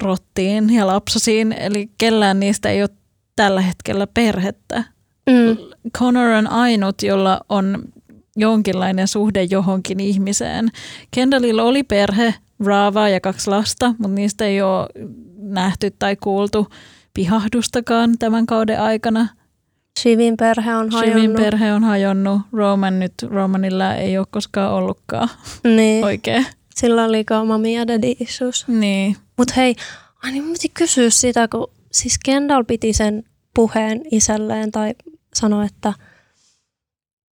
rottiin 0.00 0.74
ja 0.74 0.86
lapsosiin. 0.86 1.52
Eli 1.52 1.90
kellään 1.98 2.40
niistä 2.40 2.68
ei 2.68 2.82
ole 2.82 2.90
tällä 3.36 3.60
hetkellä 3.60 4.06
perhettä. 4.06 4.84
Mm. 5.30 5.56
Connor 5.98 6.30
on 6.30 6.46
ainut, 6.46 7.02
jolla 7.02 7.40
on 7.48 7.78
jonkinlainen 8.36 9.08
suhde 9.08 9.42
johonkin 9.42 10.00
ihmiseen. 10.00 10.68
Kendallilla 11.10 11.62
oli 11.62 11.82
perhe, 11.82 12.34
Rava 12.64 13.08
ja 13.08 13.20
kaksi 13.20 13.50
lasta, 13.50 13.94
mutta 13.98 14.14
niistä 14.14 14.44
ei 14.44 14.62
ole 14.62 14.88
nähty 15.36 15.90
tai 15.98 16.16
kuultu 16.16 16.68
pihahdustakaan 17.14 18.18
tämän 18.18 18.46
kauden 18.46 18.80
aikana. 18.80 19.28
Shivin 20.00 20.36
perhe 20.36 20.76
on 20.76 20.90
hajonnut. 20.90 21.14
Shivin 21.14 21.36
perhe 21.36 21.72
on 21.72 21.84
hajonnut. 21.84 22.40
Roman 22.52 22.98
nyt, 22.98 23.12
Romanilla 23.22 23.94
ei 23.94 24.18
ole 24.18 24.26
koskaan 24.30 24.72
ollutkaan 24.72 25.28
niin. 25.64 26.04
oikein. 26.10 26.46
Sillä 26.74 27.04
oli 27.04 27.24
mami 27.46 27.76
ja 27.76 27.86
daddy 27.86 28.14
issues. 28.20 28.68
Niin. 28.68 29.16
Mut 29.38 29.56
hei, 29.56 29.74
ai 30.24 30.32
niin 30.32 30.52
piti 30.52 30.68
kysyä 30.68 31.10
sitä, 31.10 31.48
kun 31.48 31.70
siis 31.92 32.18
Kendall 32.24 32.64
piti 32.64 32.92
sen 32.92 33.24
puheen 33.54 34.00
isälleen 34.10 34.72
tai 34.72 34.94
sanoi, 35.34 35.66
että 35.66 35.92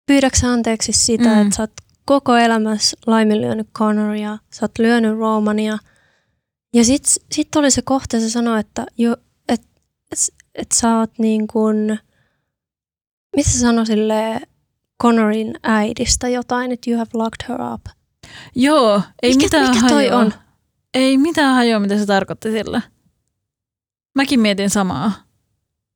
pyydäksä 0.06 0.48
anteeksi 0.48 0.92
sitä, 0.92 1.34
mm. 1.34 1.42
että 1.42 1.56
sä 1.56 1.62
oot 1.62 1.72
koko 2.04 2.36
elämässä 2.36 2.96
laiminlyönyt 3.06 3.68
Connoria, 3.78 4.38
sä 4.52 4.64
oot 4.64 4.78
lyönyt 4.78 5.18
Romania. 5.18 5.78
Ja 6.74 6.84
sit, 6.84 7.04
sit 7.32 7.56
oli 7.56 7.70
se 7.70 7.82
kohta, 7.82 8.20
se 8.20 8.30
sanoi, 8.30 8.60
että 8.60 8.86
jo, 8.98 9.16
et, 9.48 9.62
et, 10.12 10.18
et 10.54 10.72
sä 10.72 10.98
oot 10.98 11.18
niin 11.18 11.46
kuin, 11.46 11.98
mitä 13.36 13.50
se 13.50 13.58
sanoi 13.58 13.86
sille 13.86 14.40
Connorin 15.02 15.54
äidistä 15.62 16.28
jotain, 16.28 16.72
että 16.72 16.90
you 16.90 16.98
have 16.98 17.10
locked 17.14 17.48
her 17.48 17.58
up. 17.74 17.86
Joo, 18.54 19.02
ei 19.22 19.30
mikä, 19.34 19.44
mitään 19.44 19.76
mikä 19.76 19.88
toi 19.88 20.06
hajoa. 20.08 20.20
on? 20.20 20.34
Ei 20.94 21.18
mitään 21.18 21.54
hajoa, 21.54 21.80
mitä 21.80 21.98
se 21.98 22.06
tarkoitti 22.06 22.50
sillä. 22.50 22.82
Mäkin 24.14 24.40
mietin 24.40 24.70
samaa. 24.70 25.12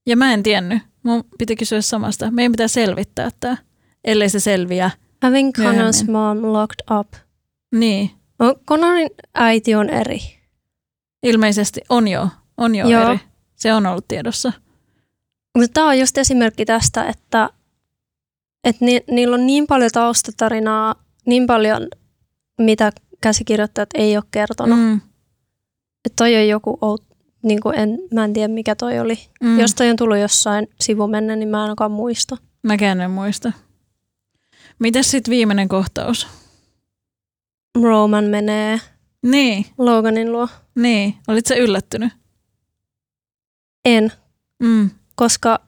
Ja 0.06 0.16
mä 0.16 0.32
en 0.32 0.42
tiennyt. 0.42 0.82
Mun 1.04 1.24
piti 1.38 1.56
kysyä 1.56 1.80
samasta. 1.82 2.30
Meidän 2.30 2.52
pitää 2.52 2.68
selvittää 2.68 3.30
tämä, 3.40 3.56
ellei 4.04 4.28
se 4.28 4.40
selviä. 4.40 4.90
Having 5.22 5.52
Connor's 5.58 6.10
mom 6.10 6.38
locked 6.52 6.98
up. 7.00 7.12
Niin, 7.74 8.10
No, 8.38 8.54
Connorin 8.68 9.10
äiti 9.34 9.74
on 9.74 9.90
eri. 9.90 10.18
ilmeisesti 11.22 11.80
on 11.88 12.08
jo, 12.08 12.28
on 12.56 12.74
jo 12.74 12.88
Joo. 12.88 13.02
eri. 13.10 13.20
Se 13.56 13.74
on 13.74 13.86
ollut 13.86 14.08
tiedossa. 14.08 14.52
Mutta 15.58 15.70
tämä 15.74 15.88
on 15.88 15.98
just 15.98 16.18
esimerkki 16.18 16.64
tästä, 16.64 17.04
että, 17.08 17.50
että 18.64 18.84
ni, 18.84 19.00
niillä 19.10 19.34
on 19.34 19.46
niin 19.46 19.66
paljon 19.66 19.90
taustatarinaa, 19.92 20.94
niin 21.26 21.46
paljon, 21.46 21.88
mitä 22.60 22.92
käsikirjoittajat 23.20 23.88
ei 23.94 24.16
ole 24.16 24.24
kertonut. 24.30 24.78
Mm, 24.78 24.94
Että 26.04 26.16
toi 26.16 26.36
on 26.36 26.48
joku, 26.48 26.78
out, 26.80 27.04
niin 27.44 27.60
kuin 27.60 27.78
en, 27.78 27.98
mä 28.14 28.24
en 28.24 28.32
tiedä 28.32 28.48
mikä 28.54 28.74
toi 28.74 28.98
oli. 28.98 29.18
mm. 29.42 29.60
Jos 29.60 29.74
toi 29.74 29.90
on 29.90 29.96
tullut 29.96 30.18
jossain 30.18 30.68
sivumenne, 30.80 31.36
niin 31.36 31.48
mä 31.48 31.56
en 31.56 31.62
ainakaan 31.62 31.90
muista. 31.92 32.36
Mäkään 32.62 33.00
en 33.00 33.10
muista. 33.10 33.52
Mitäs 34.78 35.10
sitten 35.10 35.30
viimeinen 35.32 35.68
kohtaus? 35.68 36.26
Roman 37.82 38.24
menee 38.24 38.80
Niin, 39.22 39.66
Loganin 39.78 40.32
luo. 40.32 40.48
niin. 40.74 41.14
Olit 41.28 41.46
sä 41.46 41.54
yllättynyt? 41.54 42.12
En, 43.84 44.12
Mm. 44.62 44.90
koska 45.14 45.58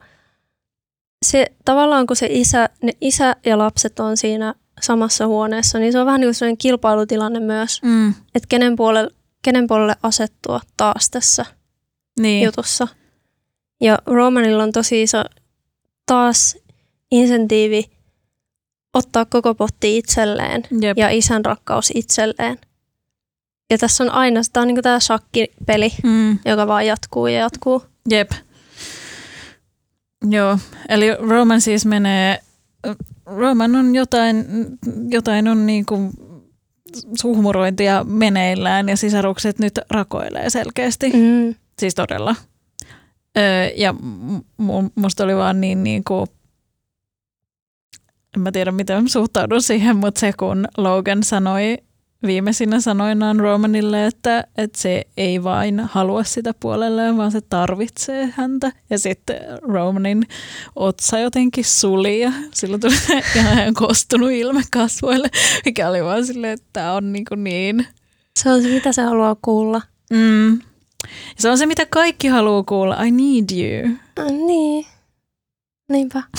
se 1.25 1.45
tavallaan 1.65 2.07
kun 2.07 2.15
se 2.15 2.27
isä, 2.31 2.69
ne 2.83 2.91
isä 3.01 3.35
ja 3.45 3.57
lapset 3.57 3.99
on 3.99 4.17
siinä 4.17 4.55
samassa 4.81 5.27
huoneessa, 5.27 5.79
niin 5.79 5.91
se 5.91 5.99
on 5.99 6.05
vähän 6.05 6.21
niin 6.21 6.27
kuin 6.27 6.35
sellainen 6.35 6.57
kilpailutilanne 6.57 7.39
myös, 7.39 7.81
Mm. 7.83 8.09
että 8.09 8.47
kenen 8.49 8.75
puolelle, 8.75 9.11
kenen 9.41 9.67
puolelle 9.67 9.95
asettua 10.03 10.61
taas 10.77 11.09
tässä 11.09 11.45
Niin. 12.19 12.45
jutussa. 12.45 12.87
Ja 13.81 13.97
Romanilla 14.05 14.63
on 14.63 14.71
tosi 14.71 15.03
iso 15.03 15.23
taas 16.05 16.57
insentiivi 17.11 17.83
ottaa 18.93 19.25
koko 19.25 19.55
potti 19.55 19.97
itselleen 19.97 20.63
Jep. 20.81 20.97
ja 20.97 21.09
isän 21.09 21.45
rakkaus 21.45 21.91
itselleen. 21.95 22.57
Ja 23.69 23.77
tässä 23.77 24.03
on 24.03 24.09
aina, 24.09 24.41
tämä 24.53 24.61
on 24.61 24.67
niin 24.67 24.81
tämä 24.83 24.99
shakkipeli, 24.99 25.89
Mm. 26.03 26.39
joka 26.45 26.67
vaan 26.67 26.85
jatkuu 26.85 27.27
ja 27.27 27.39
jatkuu. 27.39 27.83
Jep. 28.09 28.31
Joo, 30.29 30.57
eli 30.89 31.05
Roman 31.19 31.61
siis 31.61 31.85
menee, 31.85 32.39
Roman 33.25 33.75
on 33.75 33.95
jotain, 33.95 34.45
jotain 35.09 35.47
on 35.47 35.65
niin 35.65 35.85
kuin 35.85 36.11
suhmurointia 37.21 38.03
meneillään 38.03 38.89
ja 38.89 38.97
sisarukset 38.97 39.59
nyt 39.59 39.79
rakoilee 39.89 40.49
selkeästi. 40.49 41.09
Mm. 41.09 41.55
Siis 41.79 41.95
todella. 41.95 42.35
Öö, 43.37 43.71
ja 43.75 43.95
mu- 44.61 44.91
musta 44.95 45.23
oli 45.23 45.35
vaan 45.35 45.61
niin, 45.61 45.83
niin 45.83 46.03
kuin, 46.03 46.27
en 48.35 48.41
mä 48.41 48.51
tiedä 48.51 48.71
miten 48.71 49.09
suhtaudun 49.09 49.61
siihen, 49.61 49.95
mutta 49.95 50.19
se 50.19 50.33
kun 50.33 50.67
Logan 50.77 51.23
sanoi 51.23 51.77
viimeisinä 52.25 52.79
sanoinaan 52.79 53.39
Romanille, 53.39 54.05
että, 54.05 54.43
että 54.57 54.79
se 54.81 55.03
ei 55.17 55.43
vain 55.43 55.79
halua 55.79 56.23
sitä 56.23 56.53
puolelleen, 56.59 57.17
vaan 57.17 57.31
se 57.31 57.41
tarvitsee 57.41 58.33
häntä. 58.35 58.71
Ja 58.89 58.99
sitten 58.99 59.37
Romanin 59.61 60.23
otsa 60.75 61.19
jotenkin 61.19 61.65
suli 61.65 62.19
ja 62.19 62.31
silloin 62.53 62.81
tuli 62.81 62.95
ihan 63.35 63.73
kostunut 63.73 64.31
ilme 64.31 64.61
kasvoille, 64.71 65.29
mikä 65.65 65.89
oli 65.89 66.03
vaan 66.03 66.25
silleen, 66.25 66.53
että 66.53 66.67
tämä 66.73 66.93
on 66.93 67.13
niin, 67.13 67.25
kuin 67.25 67.43
niin 67.43 67.87
Se 68.39 68.49
on 68.49 68.61
se, 68.61 68.67
mitä 68.67 68.91
se 68.91 69.01
haluaa 69.01 69.35
kuulla. 69.41 69.81
Mm. 70.09 70.59
Se 71.37 71.49
on 71.49 71.57
se, 71.57 71.65
mitä 71.65 71.85
kaikki 71.85 72.27
haluaa 72.27 72.63
kuulla. 72.63 73.03
I 73.03 73.11
need 73.11 73.49
you. 73.51 73.97
Ah, 74.19 74.31
niin. 74.31 74.85
Niinpä. 75.91 76.23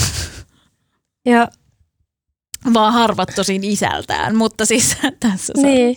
Ja 1.26 1.48
Vaan 2.74 2.92
harvat 2.92 3.28
tosin 3.36 3.64
isältään, 3.64 4.36
mutta 4.36 4.66
siis 4.66 4.96
tässä 5.20 5.52
se 5.56 5.66
niin. 5.66 5.96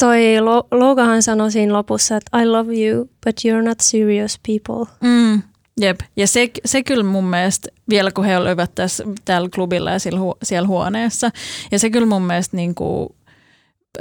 Toi 0.00 0.40
Lo- 0.40 0.68
Logahan 0.70 1.22
sanoi 1.22 1.52
siinä 1.52 1.72
lopussa, 1.72 2.16
että 2.16 2.42
I 2.42 2.46
love 2.46 2.72
you, 2.84 3.04
but 3.04 3.36
you're 3.44 3.64
not 3.68 3.80
serious 3.80 4.38
people. 4.46 4.86
Mm. 5.00 5.42
Jep. 5.80 6.00
Ja 6.16 6.26
se, 6.26 6.50
se 6.64 6.82
kyllä 6.82 7.04
mun 7.04 7.24
mielestä, 7.24 7.68
vielä 7.88 8.10
kun 8.10 8.24
he 8.24 8.38
olivat 8.38 8.74
tässä, 8.74 9.04
täällä 9.24 9.48
klubilla 9.54 9.90
ja 9.90 9.98
siellä, 9.98 10.20
hu- 10.20 10.38
siellä 10.42 10.68
huoneessa, 10.68 11.30
ja 11.72 11.78
se 11.78 11.90
kyllä 11.90 12.06
mun 12.06 12.22
mielestä 12.22 12.56
niin 12.56 12.74
kuin 12.74 13.08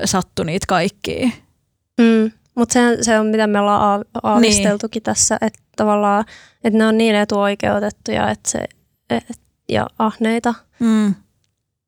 sattui 0.05 0.45
niitä 0.45 0.65
kaikkia. 0.67 1.29
Mm. 2.01 2.31
Mutta 2.59 2.73
se, 2.73 2.97
se 3.01 3.19
on 3.19 3.25
mitä 3.25 3.47
me 3.47 3.59
ollaan 3.59 4.05
aavisteltukin 4.23 5.03
tässä, 5.03 5.37
että 5.41 5.59
tavallaan, 5.75 6.25
että 6.63 6.77
ne 6.79 6.87
on 6.87 6.97
niin 6.97 7.15
etuoikeutettuja 7.15 8.29
että 8.31 8.49
se, 8.51 8.65
et, 9.09 9.39
ja 9.69 9.87
ahneita 9.99 10.53
Mm. 10.79 11.15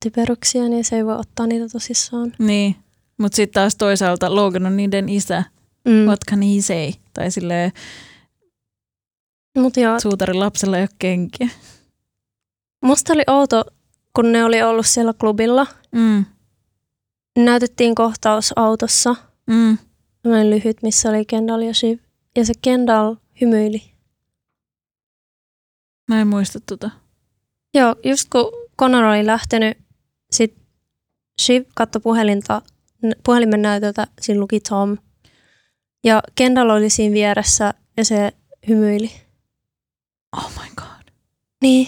typeryksiä, 0.04 0.70
niin 0.70 0.86
se 0.86 0.96
ei 0.96 1.06
voi 1.06 1.16
ottaa 1.18 1.48
niitä 1.48 1.70
tosissaan. 1.70 2.34
Niin. 2.40 2.76
Mutta 3.18 3.36
sitten 3.36 3.54
taas 3.62 3.76
toisaalta 3.76 4.36
Logan 4.36 4.66
on 4.66 4.78
niiden 4.78 5.10
isä. 5.10 5.44
Mm. 5.86 5.92
What 6.06 6.20
can 6.30 6.42
he 6.42 6.62
say? 6.62 6.92
Tai 7.14 7.32
silleen 7.32 7.72
Mutta 9.58 9.80
joo, 9.80 10.00
suutarin 10.00 10.40
lapsella 10.40 10.78
ei 10.78 10.84
ole 10.84 10.90
kenkiä. 11.00 11.50
musta 12.82 13.14
oli 13.14 13.24
outo, 13.28 13.64
kun 14.16 14.32
ne 14.32 14.46
oli 14.46 14.62
ollut 14.64 14.86
siellä 14.86 15.14
klubilla. 15.14 15.68
Mm. 15.92 16.26
Näytettiin 17.38 17.96
kohtaus 17.96 18.54
autossa, 18.56 19.16
Mm. 19.48 19.78
Sellainen 20.24 20.50
lyhyt, 20.50 20.84
missä 20.84 21.10
oli 21.10 21.26
Kendall 21.26 21.62
ja 21.62 21.74
Shiv. 21.74 22.00
Ja 22.36 22.46
se 22.46 22.54
Kendall 22.62 23.16
hymyili. 23.42 23.82
Mä 26.08 26.22
en 26.22 26.28
muista 26.28 26.60
tota. 26.60 26.92
Joo, 27.74 27.96
just 28.04 28.30
kun 28.30 28.52
Connor 28.80 29.04
oli 29.04 29.26
lähtenyt, 29.26 29.78
sit 30.32 30.56
Shiv 31.42 31.66
katsoi 31.76 32.02
puhelinta, 32.02 32.62
puhelimen 33.24 33.62
näytöltä, 33.62 34.08
siinä 34.22 34.42
luki 34.42 34.60
Tom. 34.60 34.98
Ja 36.04 36.24
Kendall 36.36 36.70
oli 36.70 36.90
siinä 36.90 37.14
vieressä 37.14 37.74
ja 37.98 38.06
se 38.06 38.32
hymyili. 38.68 39.12
Oh 40.38 40.52
my 40.52 40.70
god. 40.76 41.14
Niin. 41.62 41.88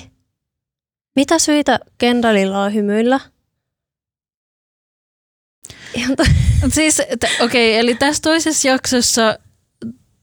Mitä 1.16 1.40
syitä 1.40 1.80
Kendallilla 1.98 2.64
on 2.64 2.74
hymyillä? 2.74 3.20
Ihan 5.94 6.16
to- 6.16 6.53
Siis, 6.72 6.96
t- 6.96 7.24
okei, 7.42 7.72
okay, 7.72 7.80
eli 7.80 7.96
tässä 7.96 8.22
toisessa 8.22 8.68
jaksossa 8.68 9.38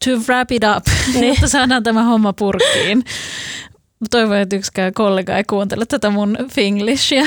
to 0.05 0.11
wrap 0.29 0.51
it 0.53 0.63
up, 0.77 0.85
Niin. 1.15 1.29
jotta 1.35 1.49
saadaan 1.49 1.83
tämä 1.83 2.03
homma 2.05 2.33
purkkiin. 2.33 3.05
Toivon, 4.11 4.37
että 4.37 4.57
yksikään 4.57 4.95
kollega 4.95 5.37
ei 5.37 5.45
kuuntele 5.45 5.87
tätä 5.87 6.11
mun 6.11 6.37
finglishia. 6.53 7.27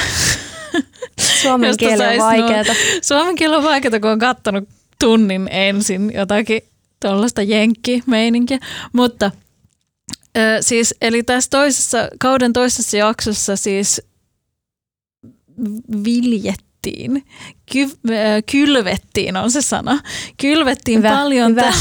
suomen 1.42 1.78
kieli 1.78 2.04
on 2.04 2.18
vaikeata. 2.18 2.74
Suomen 3.02 3.36
kieli 3.36 3.56
on 3.56 3.64
vaikeaa, 3.64 4.00
kun 4.00 4.10
on 4.10 4.20
kattonut 4.20 4.70
tunnin 5.00 5.48
ensin 5.52 6.12
jotakin 6.14 6.62
tuollaista 7.00 7.42
jenkkimeininkiä. 7.42 8.60
Mutta 8.94 9.32
ö, 10.38 10.40
siis, 10.62 10.96
eli 11.02 11.24
tässä 11.24 11.50
toisessa, 11.50 12.08
kauden 12.20 12.54
toisessa 12.54 12.98
jaksossa 12.98 13.56
siis 13.56 14.02
viljettiin, 16.86 17.24
ky, 17.72 17.84
ö, 18.10 18.42
kylvettiin 18.52 19.38
on 19.38 19.52
se 19.52 19.62
sana. 19.62 20.00
Kylvettiin 20.42 20.98
Hyvä, 21.00 21.10
paljon 21.10 21.52
hyvä. 21.52 21.62
tä- 21.62 21.74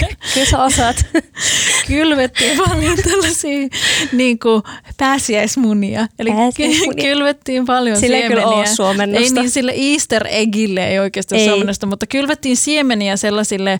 Kyllä 0.34 0.46
sä 0.50 0.64
osaat. 0.64 1.06
kylvettiin 1.88 2.58
paljon 2.68 2.96
tällaisia 3.08 3.68
niin 4.12 4.38
kuin 4.38 4.62
pääsiäismunia. 4.96 6.06
Eli 6.18 6.30
Pääsiäismunia. 6.30 7.04
kylvettiin 7.04 7.64
paljon 7.66 7.96
Sillä 8.00 8.16
ei 8.16 8.22
siemeniä. 8.22 8.44
kyllä 8.50 8.66
suomennosta. 8.74 9.24
Ei 9.24 9.30
niin, 9.42 9.50
sille 9.50 9.72
Easter 9.76 10.26
eggille 10.30 10.88
ei 10.88 10.98
oikeastaan 10.98 11.40
Ei. 11.40 11.48
suomennosta, 11.48 11.86
mutta 11.86 12.06
kylvettiin 12.06 12.56
siemeniä 12.56 13.16
sellaisille 13.16 13.78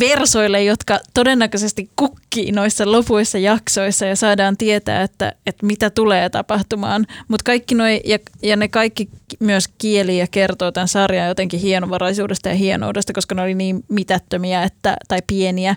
versoille, 0.00 0.64
jotka 0.64 1.00
todennäköisesti 1.14 1.90
kukkii 1.96 2.52
noissa 2.52 2.92
lopuissa 2.92 3.38
jaksoissa 3.38 4.06
ja 4.06 4.16
saadaan 4.16 4.56
tietää, 4.56 5.02
että, 5.02 5.32
että 5.46 5.66
mitä 5.66 5.90
tulee 5.90 6.28
tapahtumaan. 6.28 7.06
Mutta 7.28 7.44
kaikki 7.44 7.74
noi, 7.74 8.00
ja, 8.04 8.18
ja 8.42 8.56
ne 8.56 8.68
kaikki 8.68 9.08
myös 9.40 9.68
kieli 9.78 10.18
ja 10.18 10.26
kertoo 10.30 10.72
tämän 10.72 10.88
sarjan 10.88 11.28
jotenkin 11.28 11.60
hienovaraisuudesta 11.60 12.48
ja 12.48 12.54
hienoudesta, 12.54 13.12
koska 13.12 13.34
ne 13.34 13.42
oli 13.42 13.54
niin 13.54 13.84
mitättömiä 13.88 14.62
että, 14.62 14.96
tai 15.08 15.18
pieniä, 15.26 15.76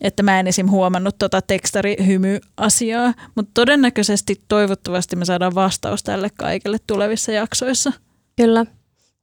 että 0.00 0.22
mä 0.22 0.40
en 0.40 0.46
esim. 0.46 0.70
huomannut 0.70 1.18
tota 1.18 1.42
tekstarihymy-asiaa. 1.42 3.14
Mutta 3.34 3.50
todennäköisesti 3.54 4.40
toivottavasti 4.48 5.16
me 5.16 5.24
saadaan 5.24 5.54
vastaus 5.54 6.02
tälle 6.02 6.28
kaikille 6.36 6.78
tulevissa 6.86 7.32
jaksoissa. 7.32 7.92
Kyllä. 8.36 8.66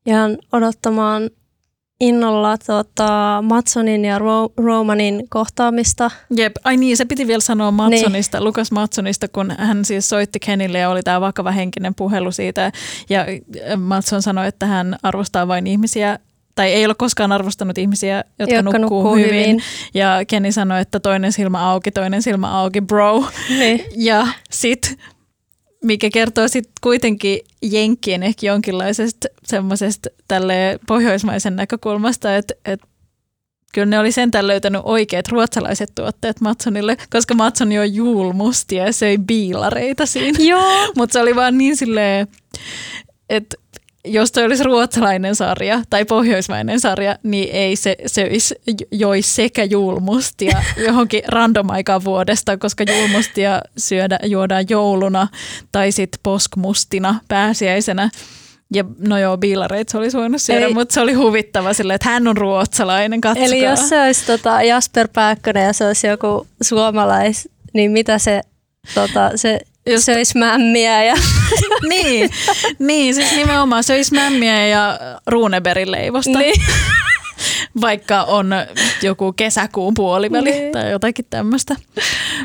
Jään 0.05 0.37
odottamaan 0.51 1.29
innolla 1.99 2.57
tota, 2.57 3.43
Matsonin 3.47 4.05
ja 4.05 4.19
Ro- 4.19 4.53
Romanin 4.57 5.23
kohtaamista. 5.29 6.11
Jep, 6.35 6.55
ai 6.63 6.77
niin, 6.77 6.97
se 6.97 7.05
piti 7.05 7.27
vielä 7.27 7.41
sanoa 7.41 7.71
Matsonista, 7.71 8.37
niin. 8.37 8.45
Lukas 8.45 8.71
Matsonista, 8.71 9.27
kun 9.27 9.53
hän 9.57 9.85
siis 9.85 10.09
soitti 10.09 10.39
Kenille 10.39 10.79
ja 10.79 10.89
oli 10.89 11.01
tämä 11.03 11.21
vakava 11.21 11.51
henkinen 11.51 11.95
puhelu 11.95 12.31
siitä. 12.31 12.71
Ja 13.09 13.25
Matson 13.77 14.21
sanoi, 14.21 14.47
että 14.47 14.65
hän 14.65 14.95
arvostaa 15.03 15.47
vain 15.47 15.67
ihmisiä, 15.67 16.19
tai 16.55 16.71
ei 16.73 16.85
ole 16.85 16.95
koskaan 16.95 17.31
arvostanut 17.31 17.77
ihmisiä, 17.77 18.23
jotka, 18.39 18.55
jotka 18.55 18.79
nukkuu, 18.79 19.03
nukkuu 19.03 19.15
hyvin. 19.15 19.33
hyvin. 19.33 19.63
Ja 19.93 20.19
Kenny 20.27 20.51
sanoi, 20.51 20.81
että 20.81 20.99
toinen 20.99 21.31
silmä 21.31 21.71
auki, 21.71 21.91
toinen 21.91 22.21
silmä 22.21 22.59
auki, 22.59 22.81
bro. 22.81 23.25
Niin. 23.49 23.85
Ja 23.95 24.27
sit 24.51 24.97
mikä 25.83 26.09
kertoo 26.13 26.47
sitten 26.47 26.73
kuitenkin 26.81 27.39
Jenkkien 27.61 28.23
ehkä 28.23 28.47
jonkinlaisesta 28.47 29.27
semmoisesta 29.45 30.09
tälle 30.27 30.79
pohjoismaisen 30.87 31.55
näkökulmasta, 31.55 32.35
että, 32.35 32.53
että 32.65 32.87
kyllä 33.73 33.85
ne 33.85 33.99
oli 33.99 34.11
sentään 34.11 34.47
löytänyt 34.47 34.81
oikeat 34.83 35.27
ruotsalaiset 35.27 35.91
tuotteet 35.95 36.41
Matsonille, 36.41 36.97
koska 37.09 37.33
Matson 37.33 37.71
jo 37.71 37.83
julmustia 37.83 38.85
ja 38.85 38.93
söi 38.93 39.17
biilareita 39.17 40.05
siinä. 40.05 40.39
Joo. 40.41 40.87
Mutta 40.97 41.13
se 41.13 41.19
oli 41.19 41.35
vaan 41.35 41.57
niin 41.57 41.77
silleen, 41.77 42.27
että 43.29 43.57
jos 44.05 44.31
toi 44.31 44.45
olisi 44.45 44.63
ruotsalainen 44.63 45.35
sarja 45.35 45.81
tai 45.89 46.05
pohjoismainen 46.05 46.79
sarja, 46.79 47.15
niin 47.23 47.49
ei 47.51 47.75
se 47.75 47.95
söisi, 48.05 48.55
joisi 48.91 49.33
sekä 49.33 49.63
julmustia 49.63 50.63
johonkin 50.87 51.21
random 51.27 51.69
aikaan 51.69 52.03
vuodesta, 52.03 52.57
koska 52.57 52.83
julmustia 52.83 53.61
syödä, 53.77 54.19
juodaan 54.23 54.65
jouluna 54.69 55.27
tai 55.71 55.91
sitten 55.91 56.19
poskmustina 56.23 57.19
pääsiäisenä. 57.27 58.09
Ja 58.73 58.83
no 58.97 59.17
joo, 59.17 59.37
biilareit 59.37 59.89
se 59.89 59.97
olisi 59.97 60.17
voinut 60.17 60.41
syödä, 60.41 60.65
Ei. 60.65 60.73
mutta 60.73 60.93
se 60.93 61.01
oli 61.01 61.13
huvittava 61.13 61.73
sille, 61.73 61.93
että 61.93 62.09
hän 62.09 62.27
on 62.27 62.37
ruotsalainen, 62.37 63.21
katsokaa. 63.21 63.45
Eli 63.45 63.63
jos 63.63 63.89
se 63.89 64.01
olisi 64.01 64.25
tota 64.25 64.63
Jasper 64.63 65.07
Pääkkönen 65.13 65.65
ja 65.65 65.73
se 65.73 65.87
olisi 65.87 66.07
joku 66.07 66.47
suomalais, 66.61 67.49
niin 67.73 67.91
mitä 67.91 68.17
se, 68.17 68.41
tota, 68.93 69.31
se. 69.35 69.59
Söisi 69.97 70.37
mämmiä. 70.37 71.03
Ja... 71.03 71.15
niin, 71.89 72.29
niin, 72.79 73.15
siis 73.15 73.35
nimenomaan 73.35 73.83
söisi 73.83 74.13
mämmiä 74.13 74.67
ja 74.67 74.99
ruuneberin 75.27 75.91
leivosta. 75.91 76.39
Niin. 76.39 76.61
Vaikka 77.81 78.23
on 78.23 78.51
joku 79.01 79.33
kesäkuun 79.33 79.93
puoliväli 79.93 80.51
niin. 80.51 80.71
tai 80.71 80.91
jotakin 80.91 81.25
tämmöistä. 81.29 81.75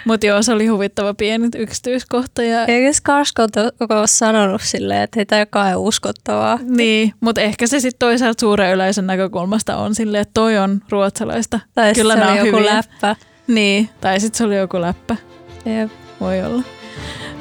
Mutta 0.04 0.26
joo, 0.26 0.42
se 0.42 0.52
oli 0.52 0.66
huvittava 0.66 1.14
pieni 1.14 1.48
yksityiskohta. 1.56 2.42
Ja... 2.42 2.64
Eikö 2.66 2.90
Skarsgård 2.90 3.96
ole 3.96 4.06
sanonut 4.06 4.62
silleen, 4.62 5.02
että 5.02 5.20
ei 5.20 5.26
tämä 5.26 5.66
ole 5.66 5.76
uskottavaa? 5.76 6.58
Niin, 6.62 7.12
mutta 7.20 7.40
ehkä 7.40 7.66
se 7.66 7.80
sitten 7.80 7.98
toisaalta 7.98 8.40
suuren 8.40 8.74
yleisön 8.74 9.06
näkökulmasta 9.06 9.76
on 9.76 9.94
silleen, 9.94 10.22
että 10.22 10.34
toi 10.34 10.58
on 10.58 10.82
ruotsalaista. 10.90 11.60
Tai 11.74 11.94
Kyllä 11.94 12.16
se 12.16 12.24
oli 12.24 12.38
joku 12.38 12.56
hyviä. 12.56 12.76
läppä. 12.76 13.16
Niin, 13.46 13.88
tai 14.00 14.20
sitten 14.20 14.38
se 14.38 14.44
oli 14.44 14.56
joku 14.56 14.80
läppä. 14.80 15.16
Jep. 15.64 15.90
Voi 16.20 16.42
olla. 16.42 16.62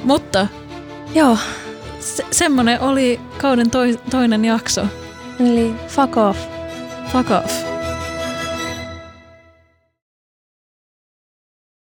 Mutta 0.03 0.47
joo, 1.13 1.37
se, 1.99 2.25
semmonen 2.31 2.81
oli 2.81 3.19
kauden 3.37 3.69
toi, 3.69 3.99
toinen 4.09 4.45
jakso. 4.45 4.85
Eli 5.39 5.75
fuck 5.87 6.17
off. 6.17 6.39
Fuck 7.11 7.31
off. 7.31 7.72